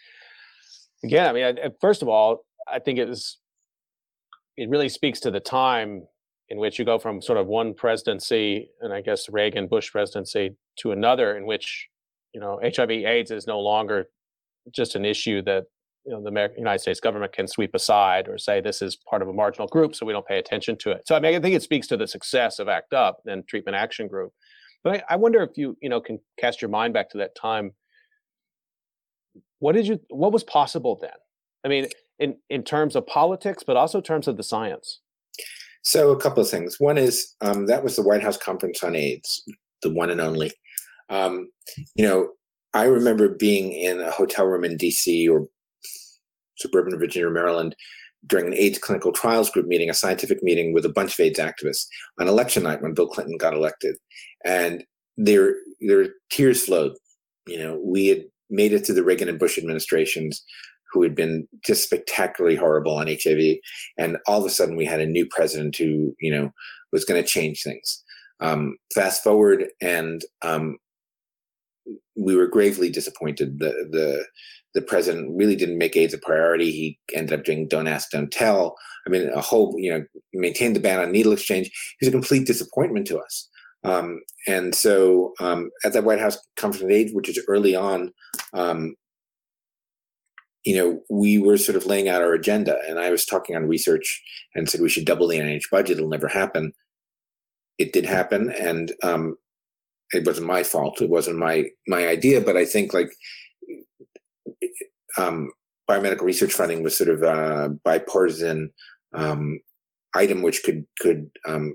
[1.04, 3.38] again, I mean, I, first of all, I think it was
[4.56, 6.06] it really speaks to the time
[6.48, 10.56] in which you go from sort of one presidency and I guess Reagan Bush presidency
[10.78, 11.88] to another in which
[12.32, 14.08] you know HIV AIDS is no longer
[14.72, 15.64] just an issue that
[16.04, 19.22] you know the American, United States government can sweep aside or say this is part
[19.22, 21.02] of a marginal group so we don't pay attention to it.
[21.06, 23.76] So I mean I think it speaks to the success of ACT UP and Treatment
[23.76, 24.32] Action Group.
[24.84, 27.34] But I, I wonder if you you know can cast your mind back to that
[27.34, 27.72] time.
[29.58, 31.10] What did you what was possible then?
[31.64, 35.00] I mean in in terms of politics but also in terms of the science.
[35.82, 36.80] So a couple of things.
[36.80, 39.44] One is um, that was the White House Conference on AIDS,
[39.82, 40.52] the one and only.
[41.08, 41.48] Um,
[41.94, 42.30] you know,
[42.76, 45.26] I remember being in a hotel room in D.C.
[45.28, 45.46] or
[46.58, 47.74] suburban Virginia or Maryland
[48.26, 51.38] during an AIDS clinical trials group meeting, a scientific meeting with a bunch of AIDS
[51.38, 51.86] activists
[52.20, 53.96] on election night when Bill Clinton got elected,
[54.44, 54.84] and
[55.16, 56.92] their their tears flowed.
[57.46, 60.44] You know, we had made it through the Reagan and Bush administrations
[60.92, 63.56] who had been just spectacularly horrible on HIV,
[63.96, 66.52] and all of a sudden we had a new president who you know
[66.92, 68.02] was going to change things.
[68.40, 70.76] Um, fast forward, and um,
[72.14, 73.58] we were gravely disappointed.
[73.58, 74.24] The the
[74.74, 76.70] the president really didn't make AIDS a priority.
[76.70, 80.76] He ended up doing "Don't Ask, Don't Tell." I mean, a whole you know maintained
[80.76, 81.70] the ban on needle exchange.
[81.98, 83.48] He was a complete disappointment to us.
[83.84, 88.12] Um, and so um, at that White House Conference on AIDS, which is early on,
[88.52, 88.96] um,
[90.64, 93.68] you know, we were sort of laying out our agenda, and I was talking on
[93.68, 94.22] research
[94.54, 95.98] and said we should double the NIH budget.
[95.98, 96.72] It'll never happen.
[97.78, 99.36] It did happen, and um,
[100.12, 101.00] it wasn't my fault.
[101.00, 102.40] It wasn't my my idea.
[102.40, 103.10] But I think like
[105.18, 105.50] um,
[105.88, 108.70] biomedical research funding was sort of a bipartisan
[109.14, 109.60] um,
[110.14, 111.74] item, which could could um,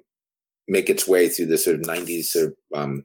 [0.68, 3.04] make its way through the sort of 90s sort of um,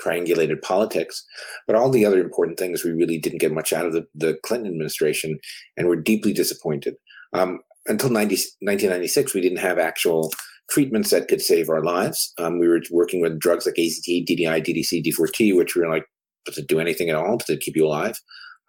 [0.00, 1.24] triangulated politics.
[1.66, 4.38] But all the other important things, we really didn't get much out of the, the
[4.44, 5.38] Clinton administration
[5.76, 6.94] and were deeply disappointed.
[7.32, 10.30] Um, until 90, 1996, we didn't have actual
[10.70, 12.32] treatments that could save our lives.
[12.38, 16.04] Um, we were working with drugs like AZT, DDI, DDC, D4T, which were like,
[16.44, 17.38] does it do anything at all?
[17.38, 18.18] Does it keep you alive?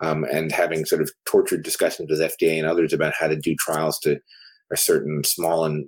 [0.01, 3.55] Um, and having sort of tortured discussions with FDA and others about how to do
[3.55, 4.19] trials to
[4.71, 5.85] a certain small and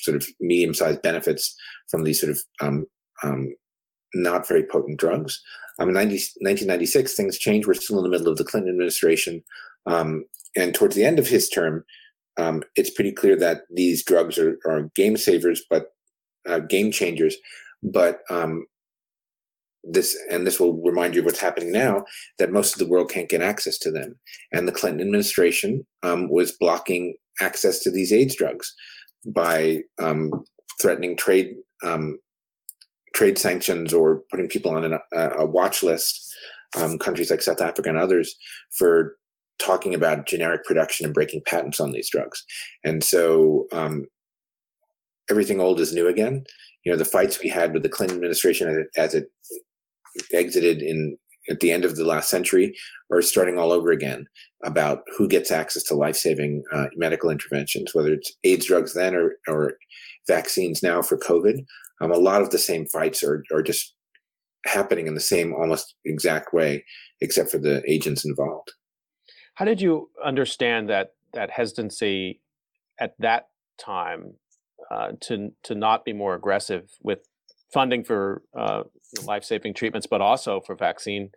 [0.00, 1.54] sort of medium-sized benefits
[1.90, 2.86] from these sort of um,
[3.22, 3.54] um,
[4.14, 5.40] not very potent drugs.
[5.78, 7.66] Um, in 90, 1996, things changed.
[7.66, 9.42] We're still in the middle of the Clinton administration.
[9.86, 10.24] Um,
[10.56, 11.84] and towards the end of his term,
[12.38, 15.88] um, it's pretty clear that these drugs are, are game savers, but
[16.48, 17.36] uh, game changers.
[17.82, 18.66] But um,
[19.84, 22.04] this, and this will remind you of what's happening now,
[22.38, 24.18] that most of the world can't get access to them.
[24.52, 28.74] And the Clinton administration um, was blocking access to these AIDS drugs
[29.26, 30.30] by um,
[30.80, 32.18] threatening trade um,
[33.14, 36.32] trade sanctions or putting people on an, a, a watch list,
[36.76, 38.36] um, countries like South Africa and others,
[38.70, 39.16] for
[39.58, 42.44] talking about generic production and breaking patents on these drugs.
[42.84, 44.06] And so um,
[45.30, 46.44] everything old is new again.
[46.84, 49.26] You know, the fights we had with the Clinton administration as it
[50.32, 51.16] exited in
[51.50, 52.74] at the end of the last century
[53.10, 54.26] are starting all over again
[54.64, 59.36] about who gets access to life-saving uh, medical interventions, whether it's AIDS drugs then or,
[59.48, 59.74] or
[60.26, 61.64] vaccines now for COVID.
[62.00, 63.94] Um, a lot of the same fights are, are just
[64.66, 66.84] happening in the same almost exact way,
[67.20, 68.72] except for the agents involved.
[69.58, 72.40] How did you understand that that hesitancy
[73.00, 74.34] at that time
[74.88, 77.26] uh, to to not be more aggressive with
[77.74, 78.84] funding for uh,
[79.24, 81.30] life saving treatments, but also for vaccine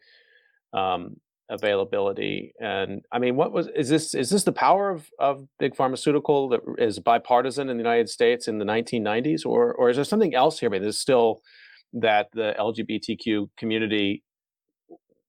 [0.72, 1.16] um,
[1.50, 2.54] availability?
[2.60, 4.14] And I mean, what was is this?
[4.14, 8.48] Is this the power of of big pharmaceutical that is bipartisan in the United States
[8.48, 10.70] in the 1990s, or or is there something else here?
[10.70, 11.42] I mean, there's still
[11.94, 14.24] that the LGBTQ community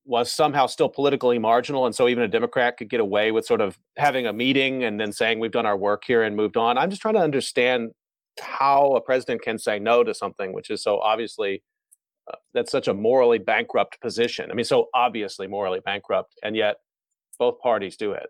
[0.05, 3.61] was somehow still politically marginal and so even a democrat could get away with sort
[3.61, 6.77] of having a meeting and then saying we've done our work here and moved on.
[6.77, 7.91] I'm just trying to understand
[8.41, 11.63] how a president can say no to something which is so obviously
[12.33, 14.51] uh, that's such a morally bankrupt position.
[14.51, 16.77] I mean so obviously morally bankrupt and yet
[17.39, 18.27] both parties do it.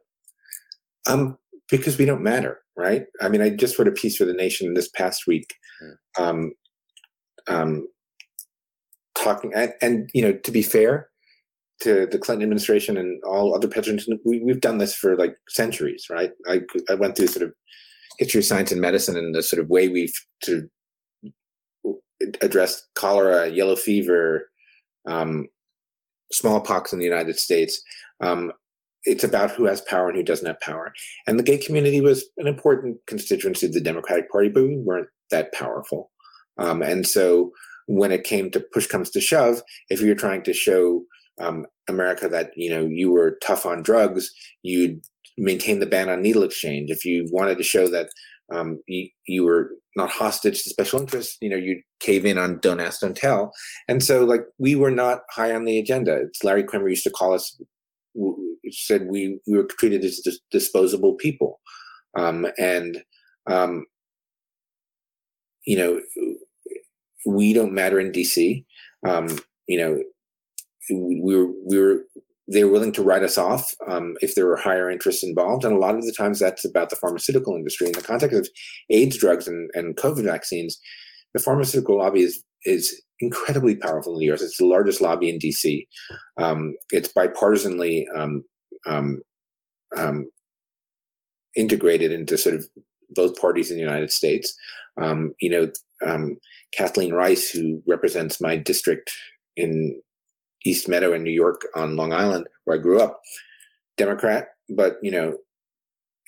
[1.07, 1.39] Um
[1.71, 3.05] because we don't matter right?
[3.21, 6.23] I mean i just wrote a piece for the nation this past week mm.
[6.23, 6.53] um
[7.49, 7.89] um
[9.15, 11.09] talking and, and you know to be fair
[11.83, 16.07] to the Clinton administration and all other presidents, we, we've done this for like centuries,
[16.11, 16.31] right?
[16.49, 17.53] I, I went through sort of
[18.19, 20.15] history science and medicine and the sort of way we've
[20.45, 20.69] to
[22.41, 24.51] addressed cholera, yellow fever,
[25.09, 25.49] um,
[26.31, 27.83] smallpox in the United States.
[28.21, 28.53] Um,
[29.05, 30.93] it's about who has power and who doesn't have power.
[31.27, 35.09] And the gay community was an important constituency of the Democratic Party, but we weren't
[35.31, 36.13] that powerful.
[36.59, 37.51] Um, and so
[37.87, 41.03] when it came to push comes to shove, if you're trying to show
[41.41, 44.31] um, America that you know you were tough on drugs,
[44.63, 45.01] you'd
[45.39, 46.91] maintain the ban on needle exchange.
[46.91, 48.09] If you wanted to show that
[48.53, 52.59] um, you, you were not hostage to special interests, you know, you'd cave in on
[52.61, 53.53] don't ask, don't tell.
[53.89, 56.15] And so, like, we were not high on the agenda.
[56.15, 57.61] It's Larry Kramer used to call us,
[58.71, 61.61] said we, we were treated as dis- disposable people.
[62.17, 63.03] Um, and,
[63.47, 63.87] um,
[65.65, 66.01] you know,
[67.27, 68.65] we don't matter in DC.
[69.07, 69.29] Um,
[69.67, 70.03] you know,
[70.91, 72.05] we were, we were
[72.49, 75.65] they were willing to write us off um, if there were higher interests involved.
[75.65, 77.87] And a lot of the times that's about the pharmaceutical industry.
[77.87, 78.49] In the context of
[78.91, 80.79] AIDS drugs and, and COVID vaccines,
[81.35, 84.43] the pharmaceutical lobby is, is incredibly powerful in the US.
[84.43, 85.87] It's the largest lobby in DC.
[86.37, 88.45] Um, it's bipartisanly um,
[88.87, 89.23] um,
[89.97, 90.29] um,
[91.55, 92.67] integrated into sort of
[93.11, 94.55] both parties in the United States.
[95.01, 95.71] Um, you know,
[96.77, 99.13] Kathleen Rice, who represents my district
[99.57, 100.01] in
[100.65, 103.21] East Meadow in New York on Long Island, where I grew up,
[103.97, 105.37] Democrat, but you know,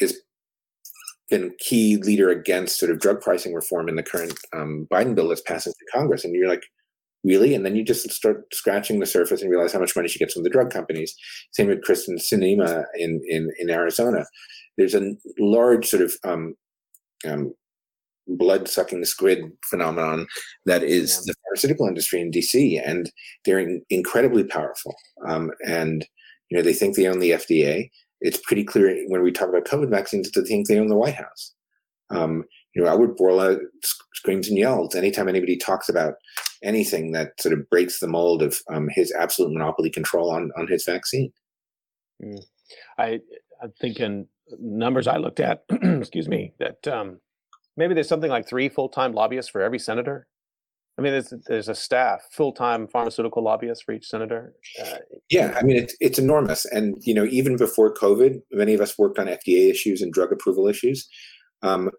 [0.01, 0.15] has
[1.31, 5.29] been key leader against sort of drug pricing reform in the current um, Biden bill
[5.29, 6.25] that's passing through Congress.
[6.25, 6.65] And you're like,
[7.25, 7.55] really?
[7.55, 10.35] And then you just start scratching the surface and realize how much money she gets
[10.35, 11.15] from the drug companies.
[11.53, 14.27] Same with Kyrsten Sinema in, in, in Arizona.
[14.77, 16.55] There's a large sort of um,
[17.27, 17.55] um,
[18.27, 20.27] blood sucking squid phenomenon
[20.67, 21.33] that is yeah.
[21.33, 23.11] the pharmaceutical industry in DC, and
[23.45, 24.95] they're in, incredibly powerful.
[25.27, 26.07] Um, and
[26.51, 27.91] you know they think they own the FDA.
[28.21, 30.97] It's pretty clear when we talk about COVID vaccines that they think they own the
[30.97, 31.55] White House.
[32.11, 33.59] Um, you know, Albert Bourla
[34.15, 36.15] screams and yells anytime anybody talks about
[36.63, 40.67] anything that sort of breaks the mold of um, his absolute monopoly control on on
[40.69, 41.33] his vaccine.
[42.23, 42.43] Mm.
[42.99, 43.21] I
[43.63, 44.27] I'm thinking
[44.59, 45.65] numbers I looked at.
[45.71, 46.53] excuse me.
[46.59, 47.21] That um,
[47.77, 50.27] maybe there's something like three full-time lobbyists for every senator.
[50.97, 54.55] I mean, there's there's a staff, full-time pharmaceutical lobbyists for each senator.
[54.81, 58.81] Uh, yeah, I mean, it's it's enormous, and you know, even before COVID, many of
[58.81, 61.09] us worked on FDA issues and drug approval issues.
[61.63, 61.91] Um,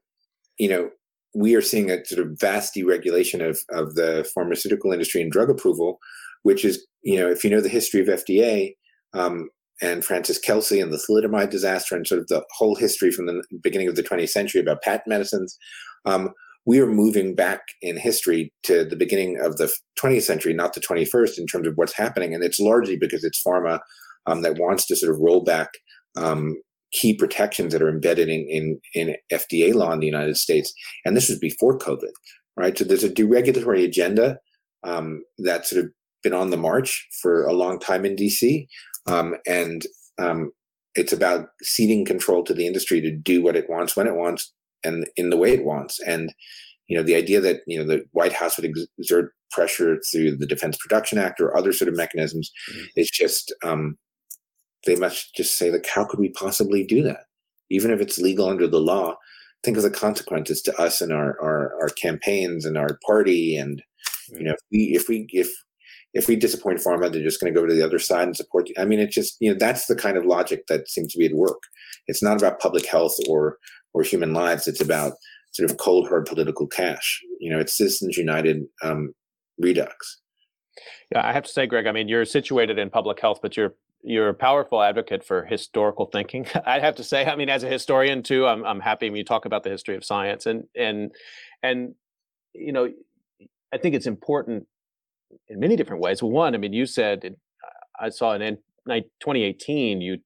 [0.58, 0.90] you know,
[1.34, 5.50] we are seeing a sort of vast deregulation of of the pharmaceutical industry and drug
[5.50, 6.00] approval,
[6.44, 8.76] which is, you know, if you know the history of FDA,
[9.14, 9.50] um,
[9.82, 13.44] and Frances Kelsey and the thalidomide disaster and sort of the whole history from the
[13.62, 15.58] beginning of the 20th century about patent medicines.
[16.06, 16.32] Um,
[16.66, 20.82] we are moving back in history to the beginning of the 20th century, not the
[20.82, 22.34] 21st, in terms of what's happening.
[22.34, 23.80] And it's largely because it's pharma
[24.26, 25.70] um, that wants to sort of roll back
[26.18, 26.56] um,
[26.92, 30.74] key protections that are embedded in, in, in FDA law in the United States.
[31.04, 32.12] And this was before COVID,
[32.56, 32.76] right?
[32.76, 34.40] So there's a deregulatory agenda
[34.84, 35.92] um, that's sort of
[36.24, 38.68] been on the march for a long time in DC.
[39.08, 39.86] Um, and
[40.18, 40.52] um,
[40.96, 44.54] it's about ceding control to the industry to do what it wants when it wants
[44.84, 46.00] and in the way it wants.
[46.02, 46.34] And
[46.88, 50.46] you know, the idea that you know the White House would exert pressure through the
[50.46, 52.86] Defense Production Act or other sort of mechanisms mm-hmm.
[52.96, 53.98] is just um,
[54.86, 57.26] they must just say like, how could we possibly do that?
[57.70, 59.16] Even if it's legal under the law,
[59.64, 63.82] think of the consequences to us and our our, our campaigns and our party and
[64.30, 65.50] you know if we if we if
[66.16, 68.70] if we disappoint pharma, they're just going to go to the other side and support.
[68.70, 68.76] You.
[68.80, 71.26] I mean, it's just you know that's the kind of logic that seems to be
[71.26, 71.62] at work.
[72.08, 73.58] It's not about public health or
[73.94, 74.68] or human lives.
[74.68, 75.14] It's about
[75.52, 77.22] sort of cold hard political cash.
[77.40, 79.14] You know, it's Citizens United um,
[79.60, 80.22] redux.
[81.12, 81.86] Yeah, I have to say, Greg.
[81.86, 86.06] I mean, you're situated in public health, but you're you're a powerful advocate for historical
[86.06, 86.48] thinking.
[86.66, 89.26] I have to say, I mean, as a historian too, I'm I'm happy when you
[89.26, 91.12] talk about the history of science and and
[91.62, 91.94] and
[92.54, 92.90] you know,
[93.74, 94.66] I think it's important
[95.48, 96.22] in many different ways.
[96.22, 97.36] One, I mean, you said
[98.00, 98.58] I saw in
[98.88, 100.18] 2018 you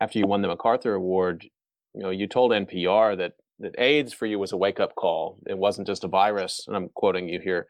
[0.00, 1.44] after you won the MacArthur Award,
[1.94, 5.38] you know, you told NPR that that AIDS for you was a wake up call.
[5.46, 7.66] It wasn't just a virus, and I'm quoting you here.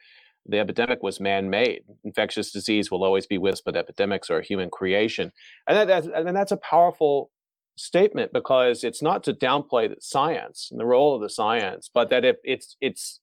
[0.46, 1.82] The epidemic was man-made.
[2.04, 5.32] Infectious disease will always be with us, but epidemics are a human creation.
[5.66, 7.30] And that, that's, mean, that's a powerful
[7.76, 12.08] statement because it's not to downplay the science and the role of the science, but
[12.11, 13.20] that it, it's it's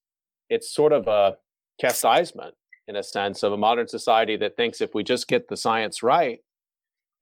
[0.49, 1.37] it's sort of a
[1.79, 2.55] chastisement
[2.87, 6.01] in a sense of a modern society that thinks if we just get the science
[6.01, 6.39] right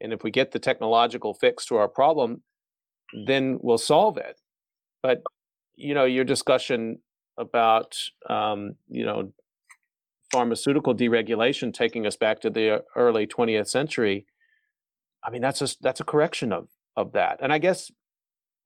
[0.01, 2.41] and if we get the technological fix to our problem
[3.25, 4.39] then we'll solve it
[5.01, 5.21] but
[5.75, 6.99] you know your discussion
[7.37, 7.97] about
[8.29, 9.31] um, you know
[10.31, 14.25] pharmaceutical deregulation taking us back to the early 20th century
[15.25, 17.39] I mean, that's just that's a correction of of that.
[17.41, 17.91] And I guess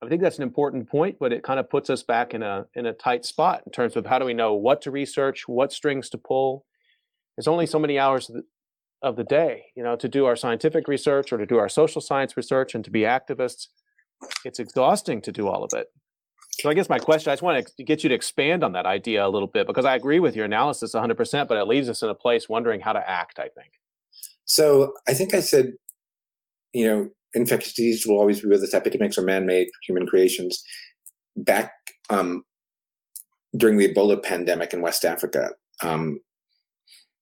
[0.04, 2.66] I think that's an important point, but it kind of puts us back in a
[2.76, 5.72] in a tight spot in terms of how do we know what to research, what
[5.72, 6.66] strings to pull.
[7.38, 8.30] There's only so many hours
[9.02, 12.02] of the, day, you know, to do our scientific research or to do our social
[12.02, 13.68] science research and to be activists.
[14.44, 15.88] It's exhausting to do all of it.
[16.60, 18.86] So I guess my question, I just want to get you to expand on that
[18.86, 22.02] idea a little bit because I agree with your analysis 100%, but it leaves us
[22.02, 23.72] in a place wondering how to act, I think.
[24.44, 25.74] So I think I said,
[26.74, 28.74] you know, infectious diseases will always be with us.
[28.74, 30.62] Epidemics are man-made human creations.
[31.38, 31.72] Back
[32.10, 32.44] um,
[33.56, 35.52] during the Ebola pandemic in West Africa,
[35.82, 36.20] um,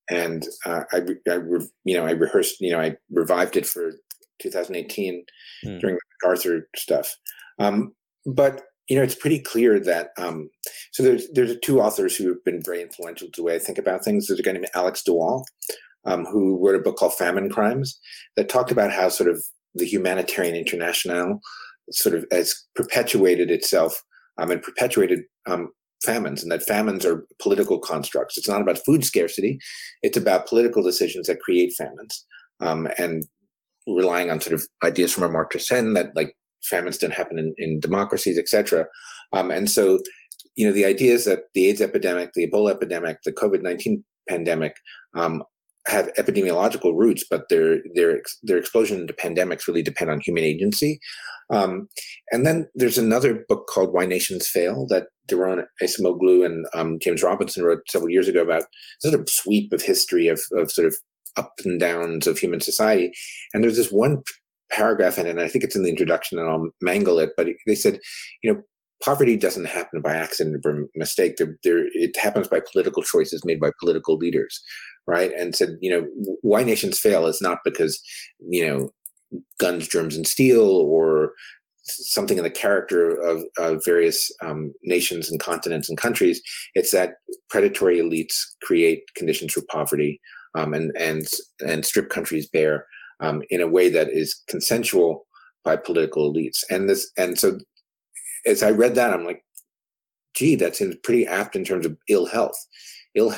[0.09, 1.39] and uh, I, I,
[1.83, 3.91] you know, I rehearsed, you know, I revived it for
[4.41, 5.25] 2018
[5.65, 5.79] mm.
[5.79, 7.15] during the MacArthur stuff.
[7.59, 7.93] Um,
[8.25, 10.49] but you know, it's pretty clear that um,
[10.91, 13.77] so there's there's two authors who have been very influential to the way I think
[13.77, 14.27] about things.
[14.27, 15.45] There's a guy named Alex de Waal,
[16.05, 17.99] um, who wrote a book called Famine Crimes
[18.37, 19.43] that talked about how sort of
[19.75, 21.41] the humanitarian international
[21.91, 24.03] sort of has perpetuated itself
[24.37, 25.69] um, and perpetuated um,
[26.03, 28.37] famines, and that famines are political constructs.
[28.37, 29.59] It's not about food scarcity;
[30.01, 32.25] it's about political decisions that create famines,
[32.59, 33.25] um, and
[33.87, 37.79] relying on sort of ideas from Amartya Sen that like famines didn't happen in, in
[37.79, 38.85] democracies, etc.
[39.33, 39.99] Um, and so,
[40.55, 44.03] you know, the idea is that the AIDS epidemic, the Ebola epidemic, the COVID nineteen
[44.27, 44.75] pandemic
[45.15, 45.43] um,
[45.87, 50.99] have epidemiological roots, but their their their explosion into pandemics really depend on human agency.
[51.49, 51.87] Um,
[52.31, 57.23] and then there's another book called Why Nations Fail that Daron Acemoglu and um, James
[57.23, 58.63] Robinson wrote several years ago about
[58.99, 60.95] sort of sweep of history of, of sort of
[61.35, 63.11] ups and downs of human society.
[63.53, 64.23] And there's this one
[64.71, 67.47] paragraph in it, and I think it's in the introduction, and I'll mangle it, but
[67.65, 67.99] they said,
[68.43, 68.61] you know,
[69.03, 71.37] poverty doesn't happen by accident or mistake.
[71.37, 74.61] There, there, it happens by political choices made by political leaders
[75.07, 75.31] right?
[75.33, 76.05] And said, you know,
[76.41, 77.99] why nations fail is not because,
[78.49, 78.89] you know,
[79.59, 81.31] guns, germs, and steel or
[81.89, 86.41] something in the character of, of various um, nations and continents and countries.
[86.75, 87.15] It's that
[87.49, 90.19] predatory elites create conditions for poverty
[90.55, 91.27] um, and and
[91.65, 92.85] and strip countries bare
[93.19, 95.25] um, in a way that is consensual
[95.63, 96.63] by political elites.
[96.69, 97.59] And this and so,
[98.45, 99.43] as I read that, I'm like,
[100.35, 102.57] gee, that seems pretty apt in terms of ill health.
[103.15, 103.33] Ill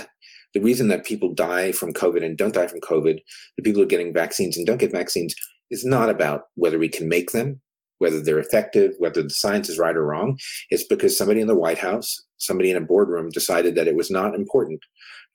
[0.53, 3.19] the reason that people die from COVID and don't die from COVID,
[3.55, 5.35] the people who are getting vaccines and don't get vaccines,
[5.69, 7.61] is not about whether we can make them,
[7.99, 10.37] whether they're effective, whether the science is right or wrong.
[10.69, 14.09] It's because somebody in the White House, somebody in a boardroom decided that it was
[14.09, 14.81] not important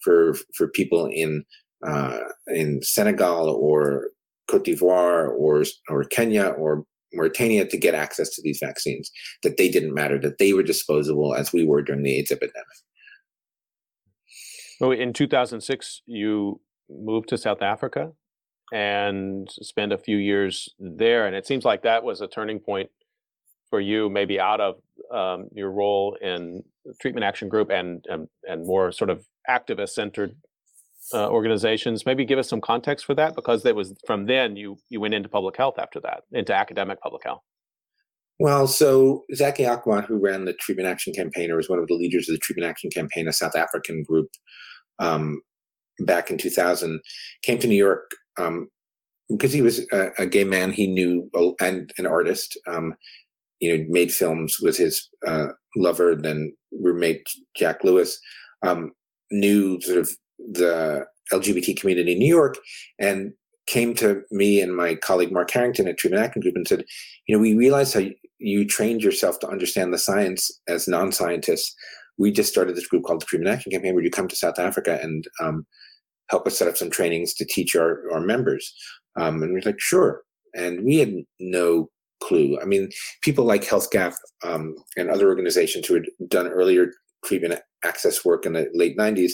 [0.01, 1.45] for for people in
[1.87, 4.09] uh, in Senegal or
[4.49, 9.11] Cote d'Ivoire or or Kenya or Mauritania to get access to these vaccines.
[9.43, 10.19] That they didn't matter.
[10.19, 12.67] That they were disposable as we were during the AIDS epidemic.
[14.79, 16.61] So in 2006, you
[16.91, 18.13] moved to South Africa
[18.73, 21.27] and spend a few years there.
[21.27, 22.91] And it seems like that was a turning point
[23.71, 24.77] for you, maybe out of
[25.13, 26.63] um, your role in
[27.01, 30.37] treatment action group and and, and more sort of activist centered
[31.13, 32.07] uh, organizations.
[32.07, 35.15] Maybe give us some context for that, because it was from then you you went
[35.15, 37.43] into public health after that, into academic public health.
[38.41, 41.95] Well, so Zackie Achmat, who ran the Treatment Action Campaign, or was one of the
[41.95, 44.29] leaders of the Treatment Action Campaign, a South African group,
[44.99, 45.41] um,
[46.01, 47.01] back in 2000,
[47.43, 48.69] came to New York um,
[49.29, 50.71] because he was a, a, gay man.
[50.73, 51.31] He knew
[51.61, 52.59] and an artist.
[52.67, 52.95] Um,
[53.61, 57.27] you know, made films with his uh, lover, then roommate
[57.57, 58.19] Jack Lewis.
[58.63, 58.93] Um,
[59.31, 62.57] knew sort of the LGBT community in New York,
[62.99, 63.33] and
[63.67, 66.85] came to me and my colleague Mark Harrington at Treatment Action Group and said,
[67.27, 68.03] you know, we realized how
[68.39, 71.75] you trained yourself to understand the science as non-scientists.
[72.19, 73.95] We just started this group called the Treatment Action Campaign.
[73.95, 75.67] where you come to South Africa and um,
[76.31, 78.75] help us set up some trainings to teach our, our members?
[79.17, 80.23] Um, and we are like, sure.
[80.55, 81.91] And we had no
[82.23, 82.59] clue.
[82.61, 82.91] I mean,
[83.23, 84.15] people like Health Gap
[84.45, 86.93] um, and other organizations who had done earlier
[87.25, 89.33] treatment access work in the late 90s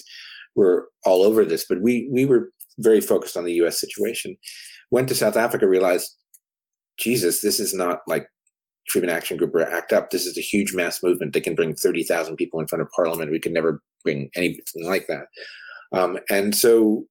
[0.54, 3.78] were all over this, but we we were very focused on the U.S.
[3.78, 4.36] situation.
[4.90, 6.16] Went to South Africa, realized,
[6.98, 8.26] Jesus, this is not like
[8.90, 11.74] treatment action group or act up this is a huge mass movement they can bring
[11.74, 15.26] 30,000 people in front of parliament we could never bring anything like that
[15.92, 17.04] um, and so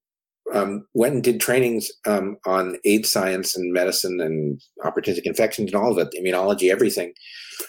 [0.53, 5.81] um, went and did trainings um, on AIDS science and medicine and opportunistic infections and
[5.81, 7.13] all of it, immunology, everything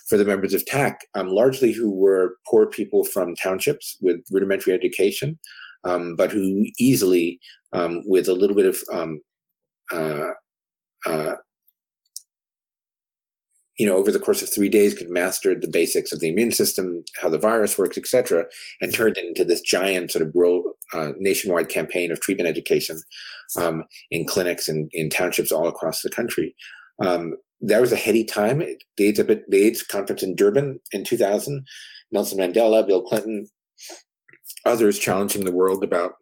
[0.09, 4.73] for the members of TAC, um, largely who were poor people from townships with rudimentary
[4.73, 5.39] education,
[5.85, 7.39] um, but who easily,
[7.73, 8.79] um, with a little bit of
[9.93, 10.31] uh,
[11.07, 11.35] uh,
[13.81, 16.53] you know, over the course of three days, could master the basics of the immune
[16.53, 18.45] system, how the virus works, et cetera,
[18.83, 23.01] and turned it into this giant sort of world uh, nationwide campaign of treatment education
[23.57, 26.55] um, in clinics and in townships all across the country.
[27.03, 28.59] Um, that was a heady time.
[28.99, 31.67] The AIDS, the AIDS conference in Durban in 2000,
[32.13, 33.49] Nelson Mandela, Bill Clinton,
[34.67, 36.17] others challenging the world about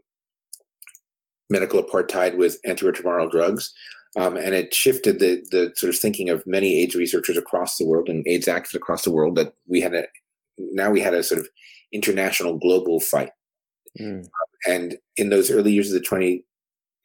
[1.51, 3.75] medical apartheid with antiretroviral drugs.
[4.19, 7.87] Um, and it shifted the the sort of thinking of many AIDS researchers across the
[7.87, 10.05] world and AIDS activists across the world that we had a
[10.59, 11.49] now we had a sort of
[11.93, 13.31] international global fight.
[13.99, 14.29] Mm.
[14.67, 16.45] and in those early years of the twenty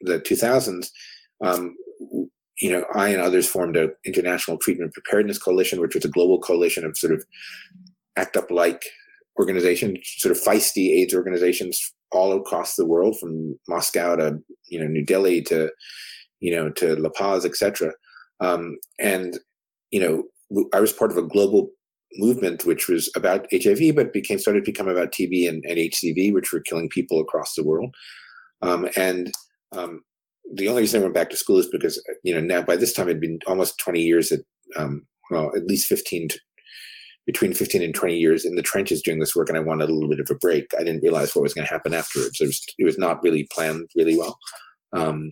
[0.02, 0.92] the two thousands,
[1.44, 1.76] um,
[2.62, 6.40] you know, I and others formed an international treatment preparedness coalition, which was a global
[6.40, 7.26] coalition of sort of
[8.16, 8.86] act up like
[9.40, 14.88] organizations, sort of feisty AIDS organizations all across the world, from Moscow to you know
[14.88, 15.72] New Delhi to
[16.44, 17.94] you know, to La Paz, etc.
[18.42, 19.40] Um, and
[19.92, 21.70] you know, I was part of a global
[22.18, 26.34] movement which was about HIV, but became started to become about TB and, and HCV,
[26.34, 27.96] which were killing people across the world.
[28.62, 29.32] Um, and
[29.72, 30.02] um,
[30.54, 32.92] the only reason I went back to school is because you know now by this
[32.92, 34.42] time it'd been almost 20 years at
[34.76, 36.40] um, well at least 15 to,
[37.26, 39.94] between 15 and 20 years in the trenches doing this work and I wanted a
[39.94, 40.66] little bit of a break.
[40.78, 42.42] I didn't realize what was going to happen afterwards.
[42.42, 44.38] It was, it was not really planned really well.
[44.92, 45.32] Um,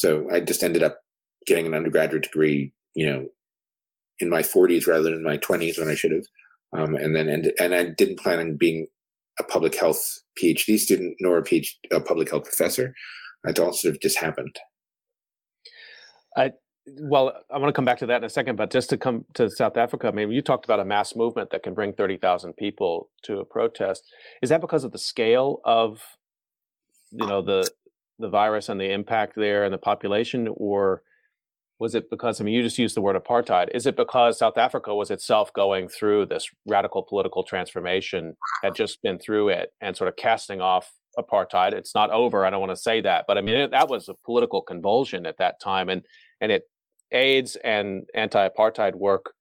[0.00, 1.02] so I just ended up
[1.46, 3.26] getting an undergraduate degree, you know,
[4.18, 6.24] in my 40s rather than my 20s when I should have.
[6.72, 8.86] Um, and then and and I didn't plan on being
[9.38, 10.02] a public health
[10.40, 12.94] PhD student nor a, PhD, a public health professor.
[13.44, 14.58] It all sort of just happened.
[16.34, 16.52] I
[16.86, 19.26] well, I want to come back to that in a second, but just to come
[19.34, 22.54] to South Africa, I mean, you talked about a mass movement that can bring 30,000
[22.56, 24.02] people to a protest.
[24.40, 26.00] Is that because of the scale of,
[27.10, 27.70] you know, the
[28.20, 31.02] the virus and the impact there and the population, or
[31.78, 33.68] was it because I mean you just used the word apartheid?
[33.74, 39.02] Is it because South Africa was itself going through this radical political transformation, had just
[39.02, 41.72] been through it, and sort of casting off apartheid?
[41.72, 42.44] It's not over.
[42.44, 45.26] I don't want to say that, but I mean it, that was a political convulsion
[45.26, 46.02] at that time, and
[46.40, 46.64] and it
[47.12, 49.32] AIDS and anti-apartheid work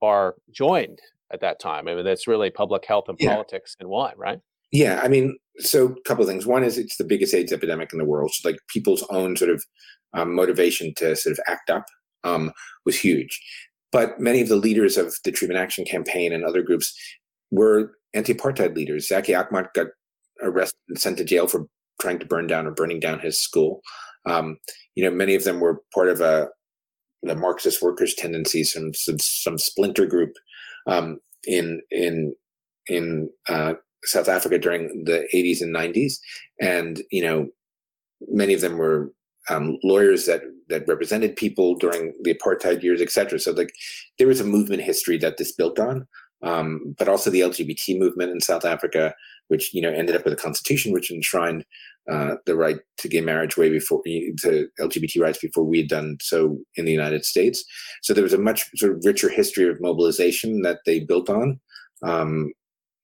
[0.00, 0.98] are joined
[1.32, 1.88] at that time.
[1.88, 3.34] I mean, that's really public health and yeah.
[3.34, 4.40] politics in one, right?
[4.72, 6.46] Yeah, I mean, so a couple of things.
[6.46, 8.32] One is it's the biggest AIDS epidemic in the world.
[8.32, 9.64] So like people's own sort of
[10.14, 11.84] um, motivation to sort of act up
[12.24, 12.52] um,
[12.84, 13.40] was huge.
[13.92, 16.94] But many of the leaders of the Treatment Action Campaign and other groups
[17.50, 19.08] were anti-apartheid leaders.
[19.08, 19.88] Zackie Achmat got
[20.40, 21.66] arrested and sent to jail for
[22.00, 23.82] trying to burn down or burning down his school.
[24.24, 24.56] Um,
[24.94, 26.48] you know, many of them were part of a
[27.22, 30.32] the Marxist workers' tendencies, some some, some splinter group
[30.86, 32.34] um, in in
[32.88, 33.74] in uh,
[34.04, 36.14] South Africa during the 80s and 90s,
[36.60, 37.48] and you know,
[38.28, 39.12] many of them were
[39.48, 43.38] um, lawyers that that represented people during the apartheid years, etc.
[43.38, 43.72] So like,
[44.18, 46.06] there was a movement history that this built on,
[46.42, 49.14] um, but also the LGBT movement in South Africa,
[49.48, 51.64] which you know ended up with a constitution which enshrined
[52.10, 56.16] uh, the right to gay marriage way before to LGBT rights before we had done
[56.20, 57.64] so in the United States.
[58.02, 61.60] So there was a much sort of richer history of mobilization that they built on.
[62.04, 62.52] Um,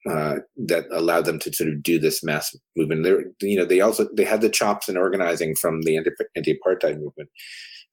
[0.08, 3.04] uh, that allowed them to sort of do this mass movement.
[3.04, 5.96] They, you know, they also they had the chops in organizing from the
[6.36, 7.30] anti-apartheid movement.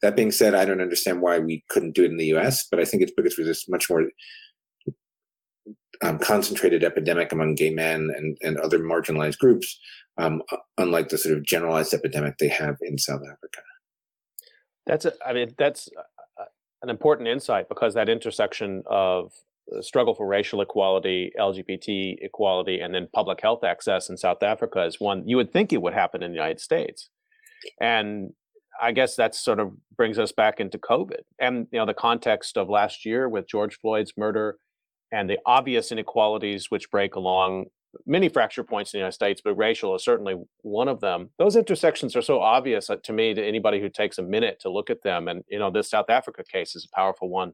[0.02, 2.80] That being said, I don't understand why we couldn't do it in the U.S., but
[2.80, 4.06] I think it's because we're this much more
[6.04, 9.80] um, concentrated epidemic among gay men and, and other marginalized groups,
[10.18, 10.42] um,
[10.78, 13.62] unlike the sort of generalized epidemic they have in South Africa.
[14.86, 15.90] That's a, I mean, that's
[16.82, 19.32] an important insight because that intersection of
[19.82, 25.00] struggle for racial equality, LGBT equality, and then public health access in South Africa is
[25.00, 27.10] one you would think it would happen in the United States.
[27.82, 28.32] And
[28.82, 32.58] I guess that sort of brings us back into COVID and you know the context
[32.58, 34.58] of last year with George Floyd's murder
[35.12, 37.66] and the obvious inequalities which break along
[38.06, 41.30] many fracture points in the United States, but racial is certainly one of them.
[41.38, 44.70] Those intersections are so obvious uh, to me to anybody who takes a minute to
[44.70, 45.28] look at them.
[45.28, 47.54] And you know, this South Africa case is a powerful one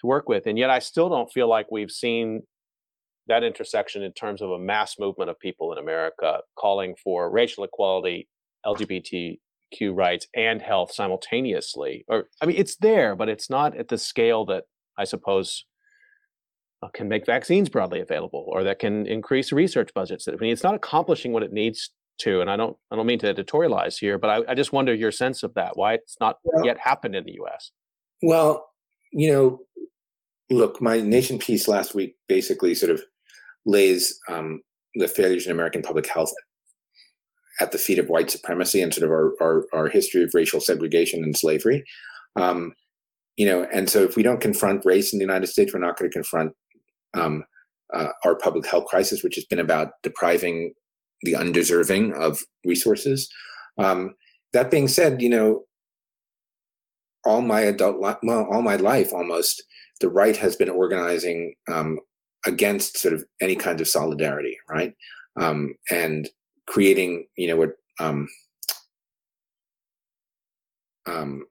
[0.00, 0.46] to work with.
[0.46, 2.42] And yet I still don't feel like we've seen
[3.26, 7.64] that intersection in terms of a mass movement of people in America calling for racial
[7.64, 8.28] equality,
[8.66, 9.38] LGBTQ
[9.92, 12.04] rights, and health simultaneously.
[12.08, 14.64] Or I mean, it's there, but it's not at the scale that
[14.98, 15.64] I suppose
[16.82, 20.28] uh, can make vaccines broadly available or that can increase research budgets.
[20.28, 22.40] I mean, it's not accomplishing what it needs to.
[22.40, 25.10] And I don't, I don't mean to editorialize here, but I, I just wonder your
[25.12, 25.76] sense of that.
[25.76, 27.70] Why it's not well, yet happened in the U.S.
[28.22, 28.68] Well,
[29.14, 29.60] you know,
[30.50, 33.02] look, my nation piece last week basically sort of
[33.64, 34.60] lays um,
[34.96, 36.32] the failures in American public health
[37.60, 40.60] at the feet of white supremacy and sort of our, our, our history of racial
[40.60, 41.84] segregation and slavery.
[42.36, 42.74] Um,
[43.36, 45.96] you know, and so if we don't confront race in the United States, we're not
[45.96, 46.52] going to confront
[47.14, 47.44] um,
[47.92, 50.72] uh, our public health crisis, which has been about depriving
[51.22, 53.28] the undeserving of resources.
[53.78, 54.14] Um,
[54.52, 55.62] that being said, you know,
[57.24, 59.62] all my adult life, well, all my life almost,
[60.00, 61.98] the right has been organizing um,
[62.46, 64.94] against sort of any kind of solidarity, right?
[65.40, 66.28] Um, and
[66.66, 68.28] creating, you know, what um,
[71.06, 71.44] um,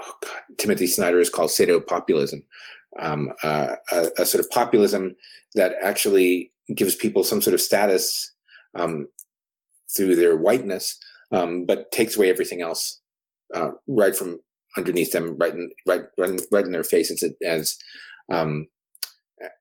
[0.00, 2.42] oh God, Timothy Snyder is called pseudo populism,
[2.98, 5.14] um, uh, a, a, sort of populism
[5.54, 8.32] that actually gives people some sort of status
[8.74, 9.08] um,
[9.94, 10.98] through their whiteness,
[11.32, 13.00] um, but takes away everything else
[13.54, 14.40] uh, right from
[14.78, 17.76] underneath them, right in right right in, right in their faces as
[18.32, 18.66] um,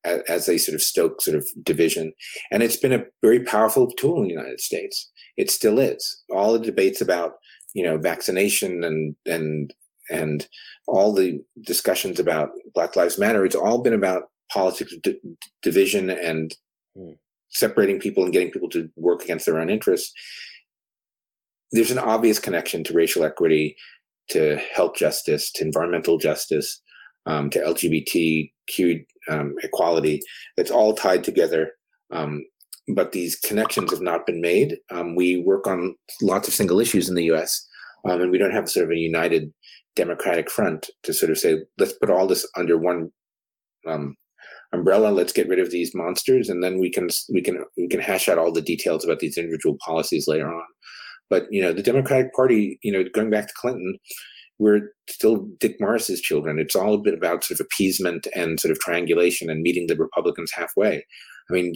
[0.06, 2.14] as they sort of stoke sort of division.
[2.52, 5.10] And it's been a very powerful tool in the United States.
[5.38, 6.24] It still is.
[6.32, 7.34] All the debates about
[7.74, 9.74] you know vaccination and and
[10.10, 10.48] and
[10.88, 15.20] all the discussions about Black Lives Matter, it's all been about politics d-
[15.62, 16.56] division and
[16.98, 17.18] mm.
[17.50, 20.14] separating people and getting people to work against their own interests.
[21.74, 23.76] There's an obvious connection to racial equity,
[24.30, 26.82] to health justice, to environmental justice,
[27.26, 30.22] um, to LGBTQ um, equality.
[30.56, 31.72] It's all tied together.
[32.12, 32.44] Um,
[32.88, 34.78] but these connections have not been made.
[34.92, 37.68] Um, we work on lots of single issues in the US,
[38.06, 39.54] um, and we don't have sort of a united
[39.96, 43.12] democratic front to sort of say, let's put all this under one
[43.86, 44.16] um,
[44.72, 45.10] umbrella.
[45.10, 48.30] Let's get rid of these monsters, and then we can we can we can hash
[48.30, 50.64] out all the details about these individual policies later on.
[51.30, 53.98] But you know, the Democratic Party, you know, going back to Clinton,
[54.60, 56.60] we're still Dick Morris's children.
[56.60, 59.96] It's all a bit about sort of appeasement and sort of triangulation and meeting the
[59.96, 61.06] Republicans halfway.
[61.50, 61.74] I mean,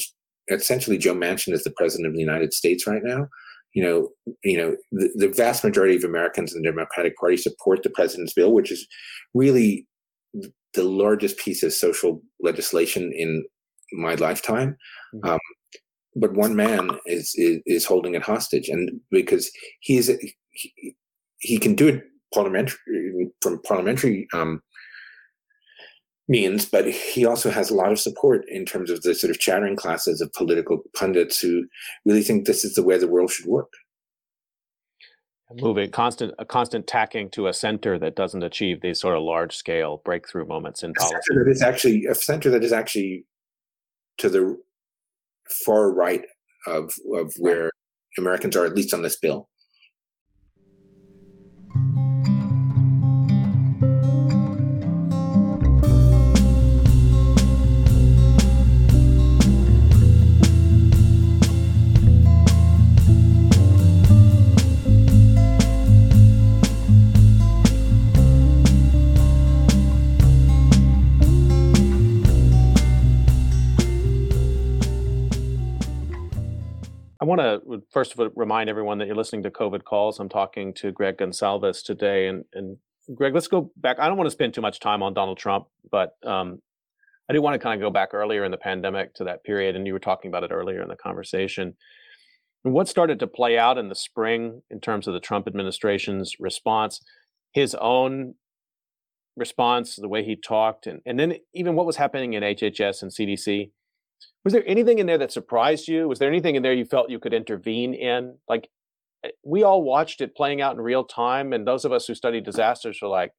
[0.49, 3.27] essentially, Joe Manchin is the president of the United States right now.
[3.73, 4.09] You know,
[4.43, 8.33] you know, the, the vast majority of Americans in the Democratic Party support the president's
[8.33, 8.85] bill, which is
[9.33, 9.87] really
[10.73, 13.45] the largest piece of social legislation in
[13.93, 14.75] my lifetime.
[15.15, 15.29] Mm-hmm.
[15.29, 15.39] Um,
[16.15, 20.07] but one man is, is, is holding it hostage, and because he's
[20.51, 20.95] he,
[21.39, 22.03] he can do it
[22.33, 24.61] parliamentary from parliamentary um,
[26.27, 29.39] means, but he also has a lot of support in terms of the sort of
[29.39, 31.65] chattering classes of political pundits who
[32.05, 33.71] really think this is the way the world should work.
[35.55, 39.53] Moving constant a constant tacking to a center that doesn't achieve these sort of large
[39.53, 41.17] scale breakthrough moments in policy.
[41.29, 43.25] That is actually a center that is actually
[44.19, 44.57] to the
[45.51, 46.23] far right
[46.67, 47.71] of of where
[48.17, 49.49] Americans are, at least on this bill.
[77.31, 80.19] Want to first of all remind everyone that you're listening to COVID calls.
[80.19, 82.77] I'm talking to Greg Gonsalves today, and and
[83.15, 83.99] Greg, let's go back.
[83.99, 86.61] I don't want to spend too much time on Donald Trump, but um,
[87.29, 89.75] I do want to kind of go back earlier in the pandemic to that period,
[89.75, 91.75] and you were talking about it earlier in the conversation.
[92.63, 96.35] And what started to play out in the spring in terms of the Trump administration's
[96.39, 97.01] response,
[97.53, 98.35] his own
[99.35, 103.11] response, the way he talked, and, and then even what was happening in HHS and
[103.11, 103.71] CDC
[104.43, 106.07] was there anything in there that surprised you?
[106.07, 108.37] Was there anything in there you felt you could intervene in?
[108.47, 108.69] Like
[109.23, 112.15] eh, we all watched it playing out in real time, and those of us who
[112.15, 113.31] study disasters were like,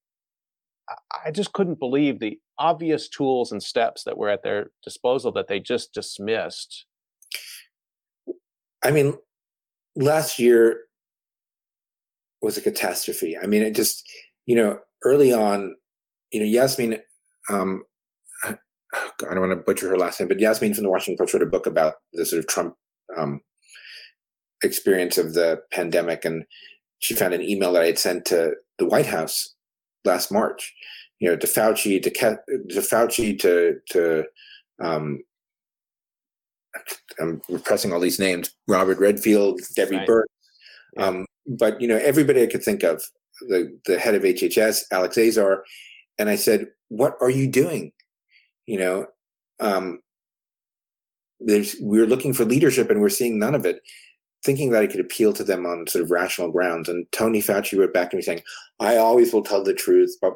[1.25, 5.49] I just couldn't believe the obvious tools and steps that were at their disposal that
[5.49, 6.87] they just dismissed.
[8.85, 9.15] I mean,
[9.95, 10.81] last year
[12.41, 13.37] was a catastrophe.
[13.41, 14.05] I mean, it just,
[14.47, 15.77] you know, early on,
[16.33, 17.01] you know, Yasmeen
[17.49, 17.85] um,
[19.25, 21.43] I don't want to butcher her last name, but Yasmeen from the Washington Post wrote
[21.43, 22.75] a book about the sort of Trump
[23.17, 23.41] um,
[24.63, 26.45] experience of the pandemic, and
[26.99, 29.55] she found an email that I had sent to the White House
[30.05, 30.73] last March.
[31.21, 34.25] You know, to Fauci, to to Fauci, to to
[34.83, 35.23] um,
[37.21, 40.09] I'm repressing all these names: Robert Redfield, Debbie right.
[40.09, 40.25] Birx.
[40.97, 41.07] Yeah.
[41.07, 43.03] Um, but you know, everybody I could think of,
[43.41, 45.65] the the head of HHS, Alex Azar,
[46.19, 47.93] and I said, "What are you doing?
[48.67, 49.07] You know
[49.61, 50.01] um,
[51.41, 53.81] there's we're looking for leadership and we're seeing none of it
[54.45, 56.89] thinking that i could appeal to them on sort of rational grounds.
[56.89, 58.43] And tony fauci wrote back to me saying
[58.81, 60.35] i always will tell the truth but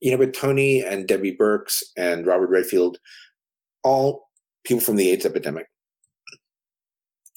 [0.00, 2.98] you know but tony and debbie birx and robert redfield
[3.84, 4.28] all
[4.64, 5.66] people from the aids epidemic.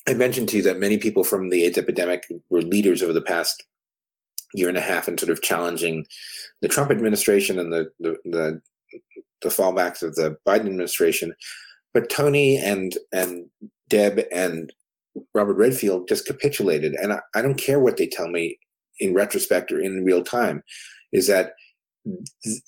[0.07, 3.21] I mentioned to you that many people from the aids epidemic were leaders over the
[3.21, 3.63] past
[4.53, 6.05] year and a half and sort of challenging
[6.61, 8.61] the Trump administration and the the, the,
[9.46, 11.34] the fallbacks of the Biden administration.
[11.93, 13.46] But Tony and and
[13.88, 14.74] Deb and
[15.34, 18.60] Robert Redfield just capitulated, and I, I don't care what they tell me
[19.00, 20.64] in retrospect or in real time,
[21.14, 21.54] is that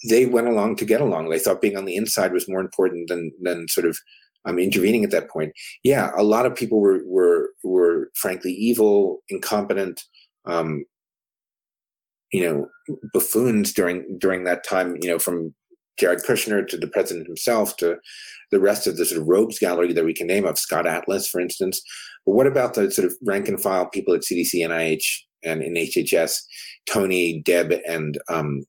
[0.09, 1.29] they went along to get along.
[1.29, 3.97] They thought being on the inside was more important than than sort of
[4.45, 5.51] um, intervening at that point.
[5.83, 10.01] Yeah, a lot of people were were were frankly evil, incompetent,
[10.45, 10.85] um,
[12.31, 14.97] you know, buffoons during during that time.
[15.01, 15.53] You know, from
[15.99, 17.97] Jared Kushner to the president himself to
[18.51, 21.27] the rest of the sort of rogues gallery that we can name of Scott Atlas,
[21.27, 21.81] for instance.
[22.25, 25.73] But what about the sort of rank and file people at CDC, NIH, and in
[25.73, 26.41] HHS,
[26.85, 28.63] Tony, Deb, and um,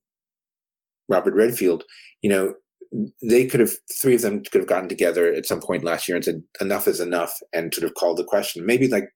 [1.08, 1.84] Robert Redfield?
[2.22, 2.54] You know,
[3.22, 6.16] they could have three of them could have gotten together at some point last year
[6.16, 8.64] and said enough is enough and sort of called the question.
[8.64, 9.08] Maybe like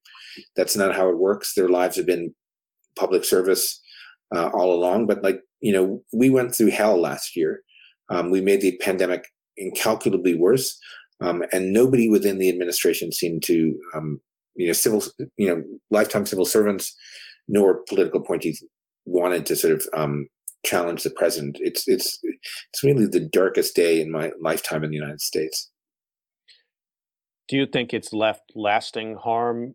[0.57, 1.55] that's not how it works.
[1.55, 2.35] Their lives have been
[2.97, 3.81] public service
[4.35, 7.63] uh, all along, but like you know, we went through hell last year.
[8.13, 10.79] Um, we made the pandemic incalculably worse,
[11.21, 14.21] um, and nobody within the administration seemed to, um,
[14.55, 15.03] you know, civil,
[15.37, 16.95] you know, lifetime civil servants
[17.49, 18.63] nor political appointees
[19.05, 20.27] wanted to sort of um,
[20.65, 21.59] challenge the president.
[21.61, 25.71] It's it's it's really the darkest day in my lifetime in the United States.
[27.49, 29.75] Do you think it's left lasting harm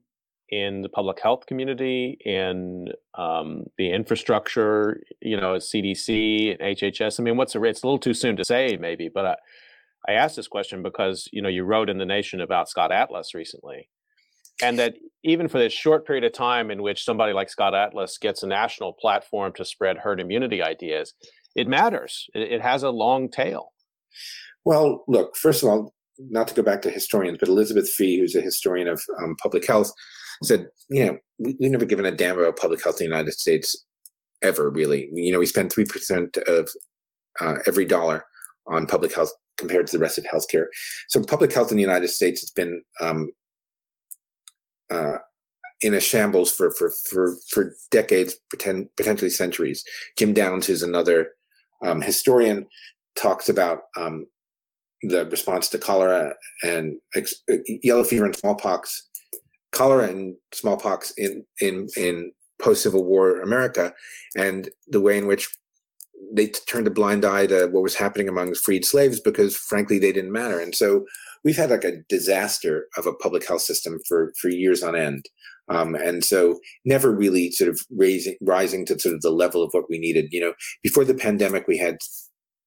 [0.49, 2.87] in the public health community, in
[3.17, 7.19] um, the infrastructure, you know, CDC and HHS?
[7.19, 9.35] I mean, what's the It's a little too soon to say, maybe, but I,
[10.07, 13.33] I asked this question because you know you wrote in the Nation about Scott Atlas
[13.33, 13.89] recently,
[14.61, 18.17] and that even for this short period of time in which somebody like Scott Atlas
[18.17, 21.13] gets a national platform to spread herd immunity ideas,
[21.55, 22.27] it matters.
[22.33, 23.73] It, it has a long tail.
[24.63, 28.35] Well, look, first of all, not to go back to historians, but Elizabeth Fee, who's
[28.35, 29.91] a historian of um, public health,
[30.43, 33.33] said, you know, we, have never given a damn about public health in the United
[33.33, 33.85] States
[34.41, 35.09] ever, really.
[35.11, 36.69] You know, we spend 3% of
[37.39, 38.25] uh, every dollar
[38.67, 40.65] on public health compared to the rest of healthcare.
[41.07, 43.31] So public health in the United States has been um,
[44.89, 45.17] uh,
[45.81, 49.83] in a shambles for for for for decades, pretend, potentially centuries.
[50.17, 51.31] Jim Downs, who's another
[51.83, 52.65] um, historian,
[53.15, 54.25] talks about um,
[55.03, 56.33] the response to cholera
[56.63, 57.43] and ex-
[57.83, 59.07] yellow fever and smallpox,
[59.71, 63.93] cholera and smallpox in in in post Civil War America,
[64.35, 65.49] and the way in which
[66.33, 70.11] they turned a blind eye to what was happening among freed slaves because, frankly, they
[70.11, 70.59] didn't matter.
[70.59, 71.05] And so
[71.43, 75.25] we've had like a disaster of a public health system for for years on end.
[75.69, 79.71] Um, and so never really sort of raising rising to sort of the level of
[79.73, 80.27] what we needed.
[80.31, 81.97] You know, before the pandemic, we had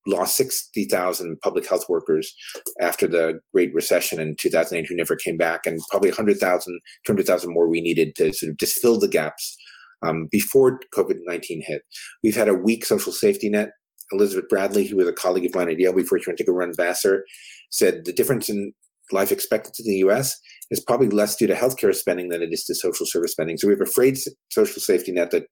[0.07, 2.35] lost 60,000 public health workers
[2.81, 7.69] after the Great Recession in 2008 who never came back, and probably 100,000, 200,000 more
[7.69, 9.57] we needed to sort of just fill the gaps
[10.03, 11.83] um, before COVID 19 hit.
[12.23, 13.71] We've had a weak social safety net.
[14.13, 16.53] Elizabeth Bradley, who was a colleague of mine at Yale before she went to go
[16.53, 17.25] run Vassar,
[17.71, 18.73] said the difference in
[19.13, 20.39] life expectancy in the US
[20.71, 23.57] is probably less due to healthcare spending than it is to social service spending.
[23.57, 24.19] So we have a frayed
[24.51, 25.45] social safety net that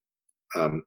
[0.57, 0.83] um,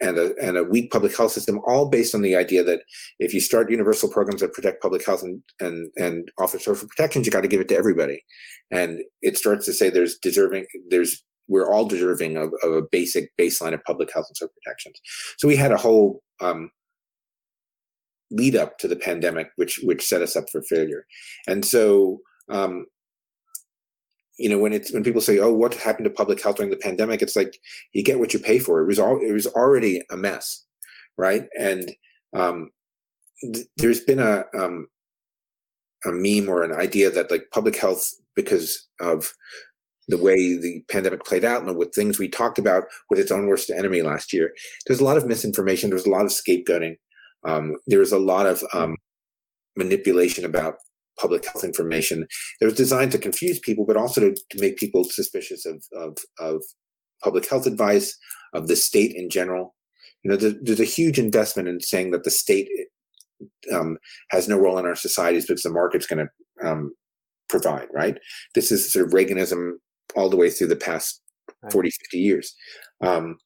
[0.00, 2.80] and a, and a weak public health system, all based on the idea that
[3.18, 7.26] if you start universal programs that protect public health and and, and offer social protections,
[7.26, 8.24] you got to give it to everybody.
[8.70, 13.36] And it starts to say there's deserving, there's we're all deserving of, of a basic
[13.36, 15.00] baseline of public health and social protections.
[15.36, 16.70] So we had a whole um,
[18.30, 21.04] lead up to the pandemic, which which set us up for failure.
[21.46, 22.86] And so, um,
[24.40, 26.76] you know, when it's when people say, "Oh, what happened to public health during the
[26.76, 27.60] pandemic?" It's like
[27.92, 28.80] you get what you pay for.
[28.80, 30.64] It was all it was already a mess,
[31.18, 31.46] right?
[31.58, 31.92] And
[32.34, 32.70] um,
[33.42, 34.88] th- there's been a um,
[36.06, 39.34] a meme or an idea that like public health because of
[40.08, 43.46] the way the pandemic played out and with things we talked about with its own
[43.46, 44.52] worst enemy last year.
[44.86, 45.90] There's a lot of misinformation.
[45.90, 46.96] There's a lot of scapegoating.
[47.46, 48.96] Um, there was a lot of um,
[49.76, 50.76] manipulation about
[51.20, 52.26] public health information.
[52.60, 56.16] It was designed to confuse people, but also to, to make people suspicious of, of,
[56.38, 56.62] of
[57.22, 58.16] public health advice,
[58.54, 59.74] of the state in general.
[60.22, 62.68] You know, there's, there's a huge investment in saying that the state
[63.72, 63.98] um,
[64.30, 66.92] has no role in our societies because the market's going to um,
[67.48, 68.18] provide, right?
[68.54, 69.72] This is sort of Reaganism
[70.16, 71.20] all the way through the past
[71.70, 72.54] 40, 50 years.
[73.02, 73.36] Um,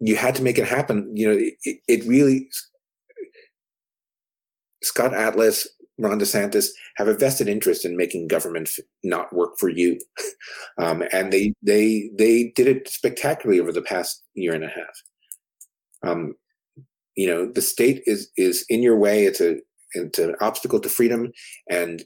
[0.00, 1.10] you had to make it happen.
[1.14, 2.48] You know, it, it really.
[4.82, 5.68] Scott Atlas,
[6.02, 8.68] Ron DeSantis have a vested interest in making government
[9.04, 9.98] not work for you,
[10.78, 15.02] um, and they they they did it spectacularly over the past year and a half.
[16.04, 16.34] Um,
[17.16, 19.24] you know, the state is is in your way.
[19.24, 19.56] It's a
[19.94, 21.32] it's an obstacle to freedom,
[21.70, 22.02] and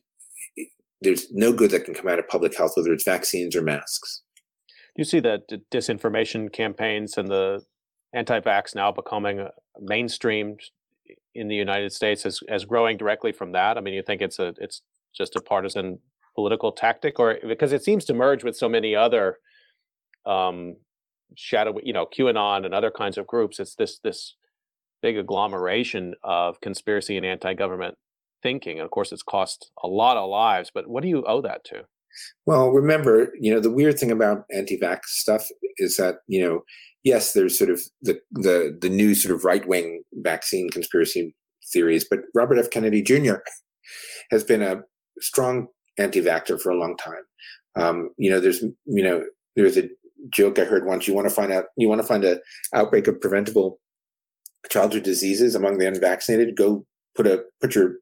[1.01, 4.22] there's no good that can come out of public health, whether it's vaccines or masks.
[4.97, 5.40] you see the
[5.72, 7.62] disinformation campaigns and the
[8.14, 9.47] anti-vax now becoming
[9.80, 10.57] mainstream
[11.37, 13.76] in the United States as, as growing directly from that?
[13.76, 14.82] I mean, you think it's a it's
[15.14, 15.99] just a partisan
[16.34, 19.39] political tactic, or because it seems to merge with so many other
[20.26, 20.76] um,
[21.34, 23.59] shadow, you know, QAnon and other kinds of groups.
[23.59, 24.37] It's this this
[25.03, 27.97] big agglomeration of conspiracy and anti-government
[28.43, 28.78] thinking.
[28.78, 30.70] And of course, it's cost a lot of lives.
[30.74, 31.84] But what do you owe that to?
[32.47, 36.64] Well, remember, you know, the weird thing about anti-vax stuff is that, you know,
[37.07, 41.34] yes, there's sort of the the the new sort of right-wing vaccine conspiracy
[41.72, 42.70] theories, but Robert F.
[42.70, 43.36] Kennedy Jr.
[44.30, 44.82] has been a
[45.20, 47.22] strong anti-vaxxer for a long time.
[47.76, 49.88] Um, you know, there's you know, there's a
[50.30, 51.07] joke I heard once.
[51.07, 52.40] You want to find out, you want to find a
[52.74, 53.78] outbreak of preventable
[54.68, 56.57] childhood diseases among the unvaccinated.
[56.57, 56.84] Go
[57.14, 57.94] put a put your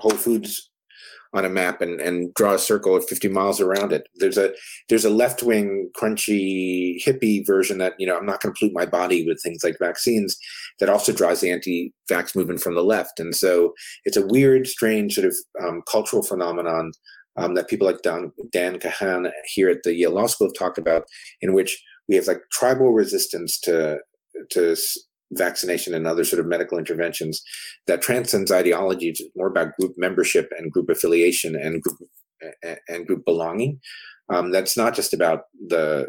[0.00, 0.70] Whole Foods
[1.34, 4.06] on a map and, and draw a circle of 50 miles around it.
[4.14, 4.52] There's a
[4.88, 8.74] there's a left wing crunchy hippie version that you know I'm not going to pollute
[8.74, 10.38] my body with things like vaccines
[10.78, 13.20] that also draws the anti-vax movement from the left.
[13.20, 13.74] And so
[14.04, 16.92] it's a weird, strange sort of um, cultural phenomenon
[17.36, 20.78] um, that people like Dan, Dan Kahan here at the Yale Law School have talked
[20.78, 21.04] about,
[21.40, 23.98] in which we have like tribal resistance to
[24.50, 24.76] to
[25.32, 27.42] vaccination and other sort of medical interventions
[27.86, 29.08] that transcends ideology.
[29.08, 31.98] It's more about group membership and group affiliation and group
[32.88, 33.80] and group belonging.
[34.32, 36.08] Um, that's not just about the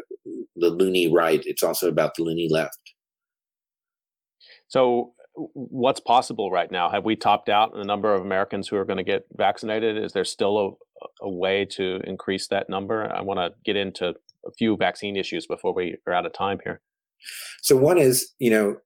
[0.56, 2.78] the loony right; it's also about the loony left.
[4.68, 6.88] So, what's possible right now?
[6.88, 10.02] Have we topped out in the number of Americans who are going to get vaccinated?
[10.02, 10.78] Is there still
[11.22, 13.12] a, a way to increase that number?
[13.14, 14.14] I want to get into
[14.46, 16.80] a few vaccine issues before we are out of time here.
[17.62, 18.76] So, one is, you know,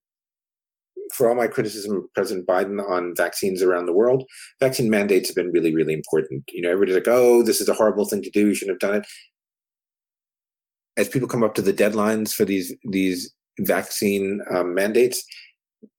[1.13, 4.25] for all my criticism of President Biden on vaccines around the world,
[4.61, 6.45] vaccine mandates have been really, really important.
[6.53, 8.49] You know, everybody's like, oh, this is a horrible thing to do.
[8.49, 9.07] You shouldn't have done it.
[10.97, 15.25] As people come up to the deadlines for these these vaccine um, mandates,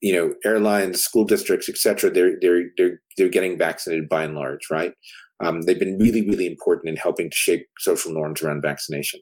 [0.02, 4.36] you know, airlines, school districts, et cetera, they're they're they're they're getting vaccinated by and
[4.36, 4.94] large, right?
[5.44, 9.20] Um, they've been really, really important in helping to shape social norms around vaccination.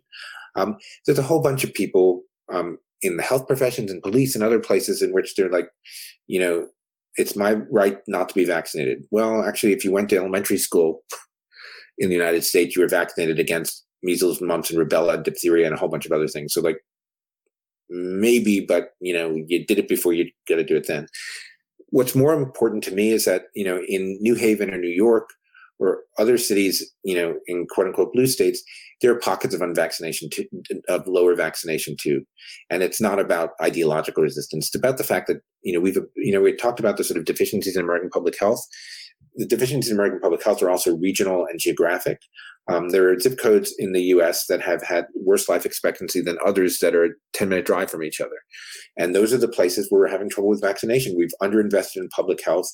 [0.55, 0.75] Um,
[1.05, 4.59] there's a whole bunch of people um, in the health professions and police and other
[4.59, 5.69] places in which they're like,
[6.27, 6.67] you know,
[7.15, 9.03] it's my right not to be vaccinated.
[9.11, 11.01] Well, actually, if you went to elementary school
[11.97, 15.77] in the United States, you were vaccinated against measles, mumps, and rubella, diphtheria, and a
[15.77, 16.53] whole bunch of other things.
[16.53, 16.77] So, like,
[17.89, 21.07] maybe, but you know, you did it before you got to do it then.
[21.89, 25.29] What's more important to me is that you know, in New Haven or New York,
[25.79, 28.61] or other cities, you know, in quote unquote blue states,
[29.01, 30.45] there are pockets of unvaccination, too,
[30.87, 32.23] of lower vaccination too,
[32.69, 34.67] and it's not about ideological resistance.
[34.67, 37.17] It's about the fact that you know we've you know we talked about the sort
[37.17, 38.65] of deficiencies in American public health.
[39.35, 42.19] The deficiencies in American public health are also regional and geographic.
[42.69, 44.45] Um, there are zip codes in the U.S.
[44.45, 48.03] that have had worse life expectancy than others that are a 10 minute drive from
[48.03, 48.35] each other.
[48.97, 51.15] And those are the places where we're having trouble with vaccination.
[51.17, 52.67] We've underinvested in public health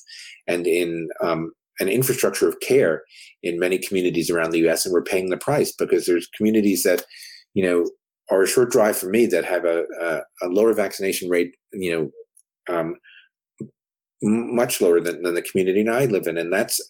[0.46, 3.02] and in um, an infrastructure of care
[3.42, 4.84] in many communities around the U.S.
[4.84, 7.04] and we're paying the price because there's communities that,
[7.54, 7.88] you know,
[8.30, 12.10] are a short drive from me that have a, a, a lower vaccination rate, you
[12.68, 12.96] know, um,
[14.22, 16.80] much lower than, than the community I live in, and that's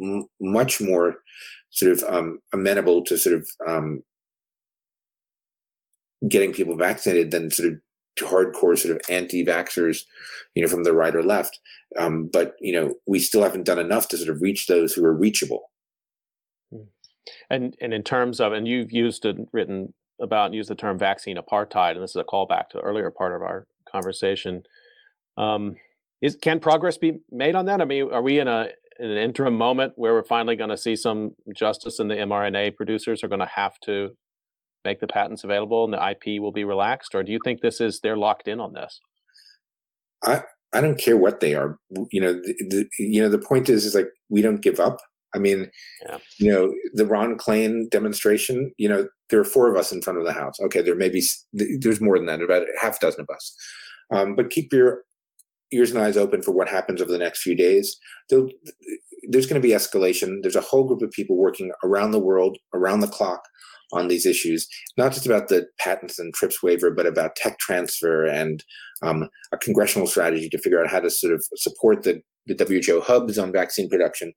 [0.00, 1.16] m- much more
[1.70, 4.02] sort of um, amenable to sort of um,
[6.28, 7.78] getting people vaccinated than sort of
[8.16, 10.04] to hardcore sort of anti-vaxxers,
[10.54, 11.58] you know, from the right or left.
[11.98, 15.04] Um, but you know, we still haven't done enough to sort of reach those who
[15.04, 15.70] are reachable.
[16.72, 16.82] Hmm.
[17.50, 20.98] And and in terms of, and you've used and written about and used the term
[20.98, 24.62] vaccine apartheid, and this is a callback to earlier part of our conversation.
[25.36, 25.76] Um,
[26.22, 27.80] is can progress be made on that?
[27.80, 30.76] I mean, are we in a in an interim moment where we're finally going to
[30.76, 34.16] see some justice and the mRNA producers are going to have to
[34.84, 37.80] make the patents available and the IP will be relaxed, or do you think this
[37.80, 39.00] is they're locked in on this?
[40.24, 41.78] I I don't care what they are.
[42.10, 44.98] You know, the, the you know the point is is like we don't give up.
[45.34, 45.68] I mean,
[46.06, 46.18] yeah.
[46.38, 48.72] you know, the Ron Klain demonstration.
[48.78, 50.58] You know, there are four of us in front of the house.
[50.60, 51.22] Okay, there may be
[51.52, 53.56] there's more than that, about half a dozen of us.
[54.12, 55.02] Um, but keep your
[55.72, 57.96] ears and eyes open for what happens over the next few days.
[58.28, 60.42] there's going to be escalation.
[60.42, 63.42] There's a whole group of people working around the world, around the clock,
[63.92, 64.66] on these issues,
[64.96, 68.64] not just about the patents and TRIPS waiver, but about tech transfer and
[69.02, 73.00] um, a congressional strategy to figure out how to sort of support the, the WHO
[73.00, 74.32] hubs on vaccine production.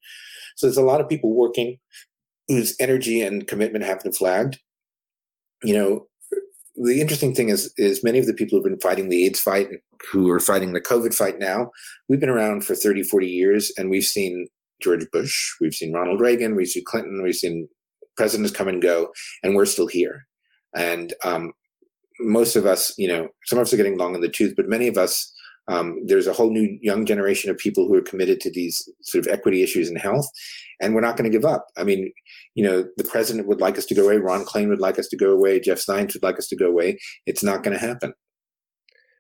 [0.56, 1.78] So there's a lot of people working
[2.48, 4.60] whose energy and commitment have been flagged.
[5.64, 6.08] You know,
[6.76, 9.70] the interesting thing is is many of the people who've been fighting the AIDS fight,
[10.12, 11.72] who are fighting the COVID fight now,
[12.08, 14.48] we've been around for 30, 40 years, and we've seen
[14.82, 17.68] George Bush, we've seen Ronald Reagan, we've seen Clinton, we've seen
[18.18, 19.12] presidents come and go,
[19.44, 20.28] and we're still here.
[20.76, 21.54] and um,
[22.20, 24.68] most of us, you know, some of us are getting long in the tooth, but
[24.68, 25.32] many of us,
[25.68, 29.26] um, there's a whole new young generation of people who are committed to these sort
[29.26, 30.28] of equity issues in health,
[30.82, 31.68] and we're not going to give up.
[31.78, 32.12] I mean,
[32.56, 35.08] you know, the president would like us to go away, Ron Klain would like us
[35.10, 36.98] to go away, Jeff Zients would like us to go away.
[37.26, 38.14] It's not going to happen.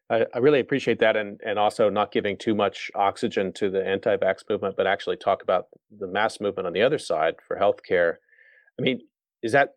[0.09, 3.85] I, I, really appreciate that, and and also not giving too much oxygen to the
[3.85, 5.65] anti-vax movement, but actually talk about
[5.99, 8.15] the mass movement on the other side for healthcare.
[8.79, 8.99] I mean,
[9.43, 9.69] is that?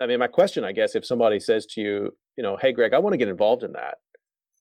[0.00, 2.92] I mean, my question, I guess, if somebody says to you, you know, hey, Greg,
[2.92, 3.98] I want to get involved in that.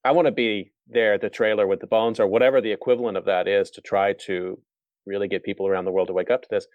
[0.04, 3.18] I want to be there at the trailer with the bones or whatever the equivalent
[3.18, 4.60] of that is to try to
[5.06, 6.68] really get people around the world to wake up to this.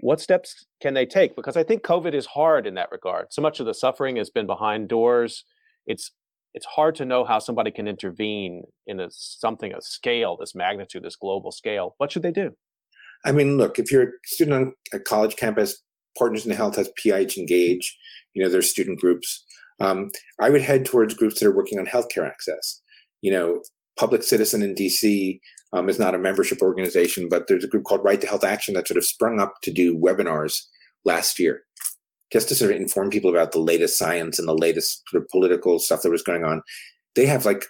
[0.00, 1.36] What steps can they take?
[1.36, 3.26] Because I think COVID is hard in that regard.
[3.30, 5.44] So much of the suffering has been behind doors.
[5.86, 6.10] It's
[6.54, 11.02] it's hard to know how somebody can intervene in a something a scale, this magnitude,
[11.02, 11.94] this global scale.
[11.98, 12.52] What should they do?
[13.24, 15.82] I mean, look, if you're a student on a college campus,
[16.16, 17.96] Partners in Health has PIH Engage.
[18.34, 19.44] You know, there's student groups.
[19.80, 20.10] Um,
[20.40, 22.80] I would head towards groups that are working on healthcare access.
[23.22, 23.62] You know,
[23.96, 25.40] Public Citizen in DC
[25.72, 28.74] um, is not a membership organization, but there's a group called Right to Health Action
[28.74, 30.62] that sort of sprung up to do webinars
[31.04, 31.62] last year,
[32.32, 35.28] just to sort of inform people about the latest science and the latest sort of
[35.28, 36.62] political stuff that was going on.
[37.16, 37.64] They have like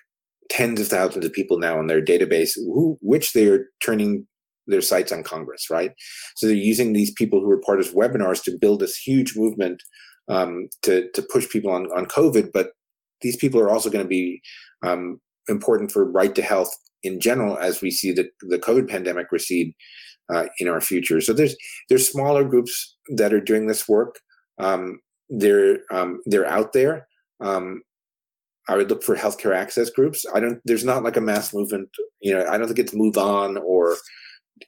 [0.50, 4.26] tens of thousands of people now in their database, who, which they are turning
[4.66, 5.92] their sights on Congress, right?
[6.36, 9.82] So they're using these people who are part of webinars to build this huge movement
[10.28, 12.50] um, to to push people on on COVID.
[12.52, 12.70] But
[13.20, 14.40] these people are also going to be
[14.82, 19.30] um, important for right to health in general as we see the the COVID pandemic
[19.30, 19.74] recede
[20.32, 21.20] uh, in our future.
[21.20, 21.56] So there's
[21.88, 24.18] there's smaller groups that are doing this work.
[24.58, 27.06] Um, they're um, they're out there.
[27.40, 27.82] Um,
[28.68, 30.24] I would look for healthcare access groups.
[30.34, 30.60] I don't.
[30.64, 31.88] There's not like a mass movement.
[32.20, 33.96] You know, I don't think it's MoveOn or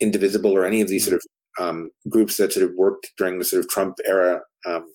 [0.00, 1.22] Indivisible or any of these sort of
[1.58, 4.86] um, groups that sort of worked during the sort of Trump era um,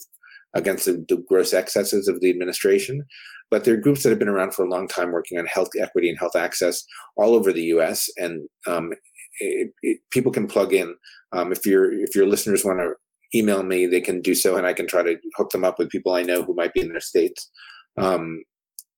[0.53, 3.03] against the, the, gross excesses of the administration.
[3.49, 5.69] But there are groups that have been around for a long time working on health
[5.79, 6.83] equity and health access
[7.17, 8.09] all over the U.S.
[8.17, 8.93] And um,
[9.39, 10.95] it, it, people can plug in.
[11.33, 12.93] Um, if your if your listeners want to
[13.37, 15.89] email me, they can do so, and I can try to hook them up with
[15.89, 17.49] people I know who might be in their states.
[17.97, 18.43] Um,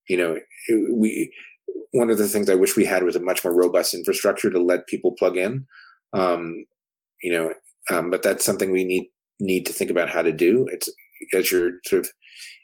[0.07, 0.37] you know,
[0.91, 1.31] we
[1.91, 4.59] one of the things I wish we had was a much more robust infrastructure to
[4.59, 5.65] let people plug in.
[6.13, 6.65] Um,
[7.21, 7.53] you know,
[7.91, 9.05] um, but that's something we need
[9.39, 10.67] need to think about how to do.
[10.71, 10.89] It's
[11.33, 12.11] as you're sort of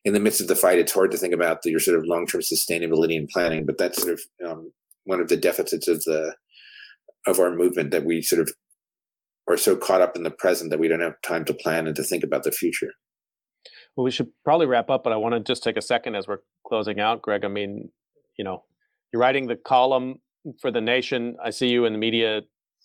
[0.06, 2.06] in the midst of the fight, it's hard to think about the, your sort of
[2.06, 3.66] long term sustainability and planning.
[3.66, 4.72] But that's sort of um,
[5.06, 6.36] one of the deficits of the
[7.28, 8.52] of our movement that we sort of
[9.48, 11.96] are so caught up in the present that we don't have time to plan and
[11.96, 12.92] to think about the future.
[13.96, 16.28] Well, we should probably wrap up, but I want to just take a second as
[16.28, 17.44] we're closing out, Greg.
[17.44, 17.90] I mean,
[18.38, 18.64] you know,
[19.12, 20.20] you're writing the column
[20.62, 21.36] for the Nation.
[21.44, 22.42] I see you in the media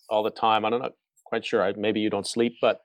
[0.09, 0.65] all the time.
[0.65, 0.93] I'm not
[1.25, 1.71] quite sure.
[1.77, 2.81] Maybe you don't sleep, but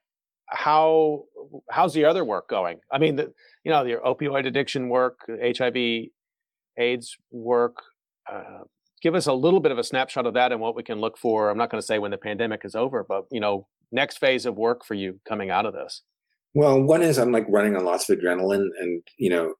[0.49, 1.25] how
[1.71, 2.81] how's the other work going?
[2.91, 3.33] I mean, the,
[3.65, 6.09] you know, your opioid addiction work, HIV,
[6.79, 7.77] AIDS work.
[8.31, 8.65] Uh,
[9.03, 11.17] give us a little bit of a snapshot of that and what we can look
[11.17, 11.51] for.
[11.51, 14.47] I'm not going to say when the pandemic is over, but you know, next phase
[14.47, 16.03] of work for you coming out of this.
[16.55, 19.55] Well, one is I'm like running on lots of adrenaline, and you know,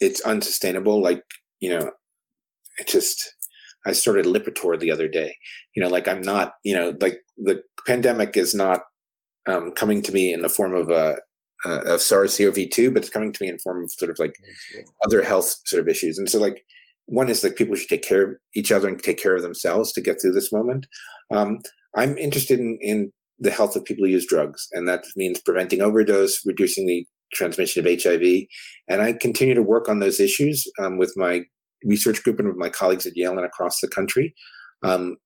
[0.00, 1.00] it's unsustainable.
[1.00, 1.22] Like
[1.60, 1.90] you know,
[2.78, 3.34] it just
[3.86, 5.36] I started Lipitor the other day.
[5.74, 8.82] You know, like I'm not, you know, like the pandemic is not
[9.46, 11.16] um, coming to me in the form of a
[11.66, 14.34] uh, of SARS-CoV-2, but it's coming to me in form of sort of like
[15.04, 16.18] other health sort of issues.
[16.18, 16.64] And so, like,
[17.06, 19.92] one is like people should take care of each other and take care of themselves
[19.92, 20.86] to get through this moment.
[21.32, 21.60] Um,
[21.96, 25.80] I'm interested in, in the health of people who use drugs, and that means preventing
[25.80, 28.46] overdose, reducing the transmission of HIV.
[28.88, 31.44] And I continue to work on those issues um, with my
[31.84, 34.34] research group and with my colleagues at Yale and across the country.
[34.82, 35.16] Um,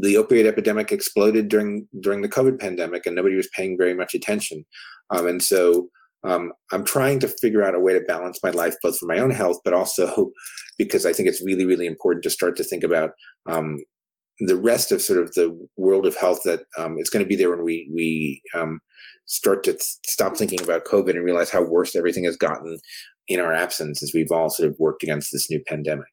[0.00, 4.14] the opioid epidemic exploded during during the COVID pandemic, and nobody was paying very much
[4.14, 4.64] attention.
[5.10, 5.88] Um, and so
[6.24, 9.18] um, I'm trying to figure out a way to balance my life, both for my
[9.18, 10.30] own health, but also
[10.78, 13.10] because I think it's really, really important to start to think about
[13.48, 13.78] um,
[14.40, 17.36] the rest of sort of the world of health that um, it's going to be
[17.36, 18.80] there when we we um,
[19.26, 22.78] start to th- stop thinking about COVID and realize how worse everything has gotten
[23.28, 26.06] in our absence as we've all sort of worked against this new pandemic.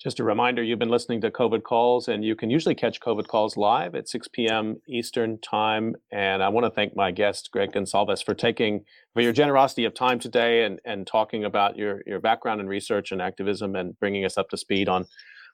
[0.00, 3.26] Just a reminder, you've been listening to COVID Calls, and you can usually catch COVID
[3.26, 4.76] Calls live at 6 p.m.
[4.88, 5.96] Eastern Time.
[6.12, 9.94] And I want to thank my guest, Greg Gonsalves, for taking for your generosity of
[9.94, 14.24] time today and, and talking about your, your background in research and activism and bringing
[14.24, 15.04] us up to speed on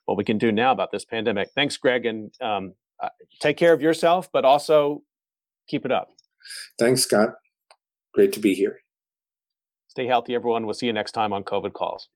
[0.05, 1.49] what we can do now about this pandemic.
[1.55, 5.01] Thanks, Greg, and um, uh, take care of yourself, but also
[5.67, 6.09] keep it up.
[6.77, 7.29] Thanks, Scott.
[8.13, 8.77] Great to be here.
[9.95, 10.65] Stay healthy, everyone.
[10.65, 12.09] We'll see you next time on COVID Calls.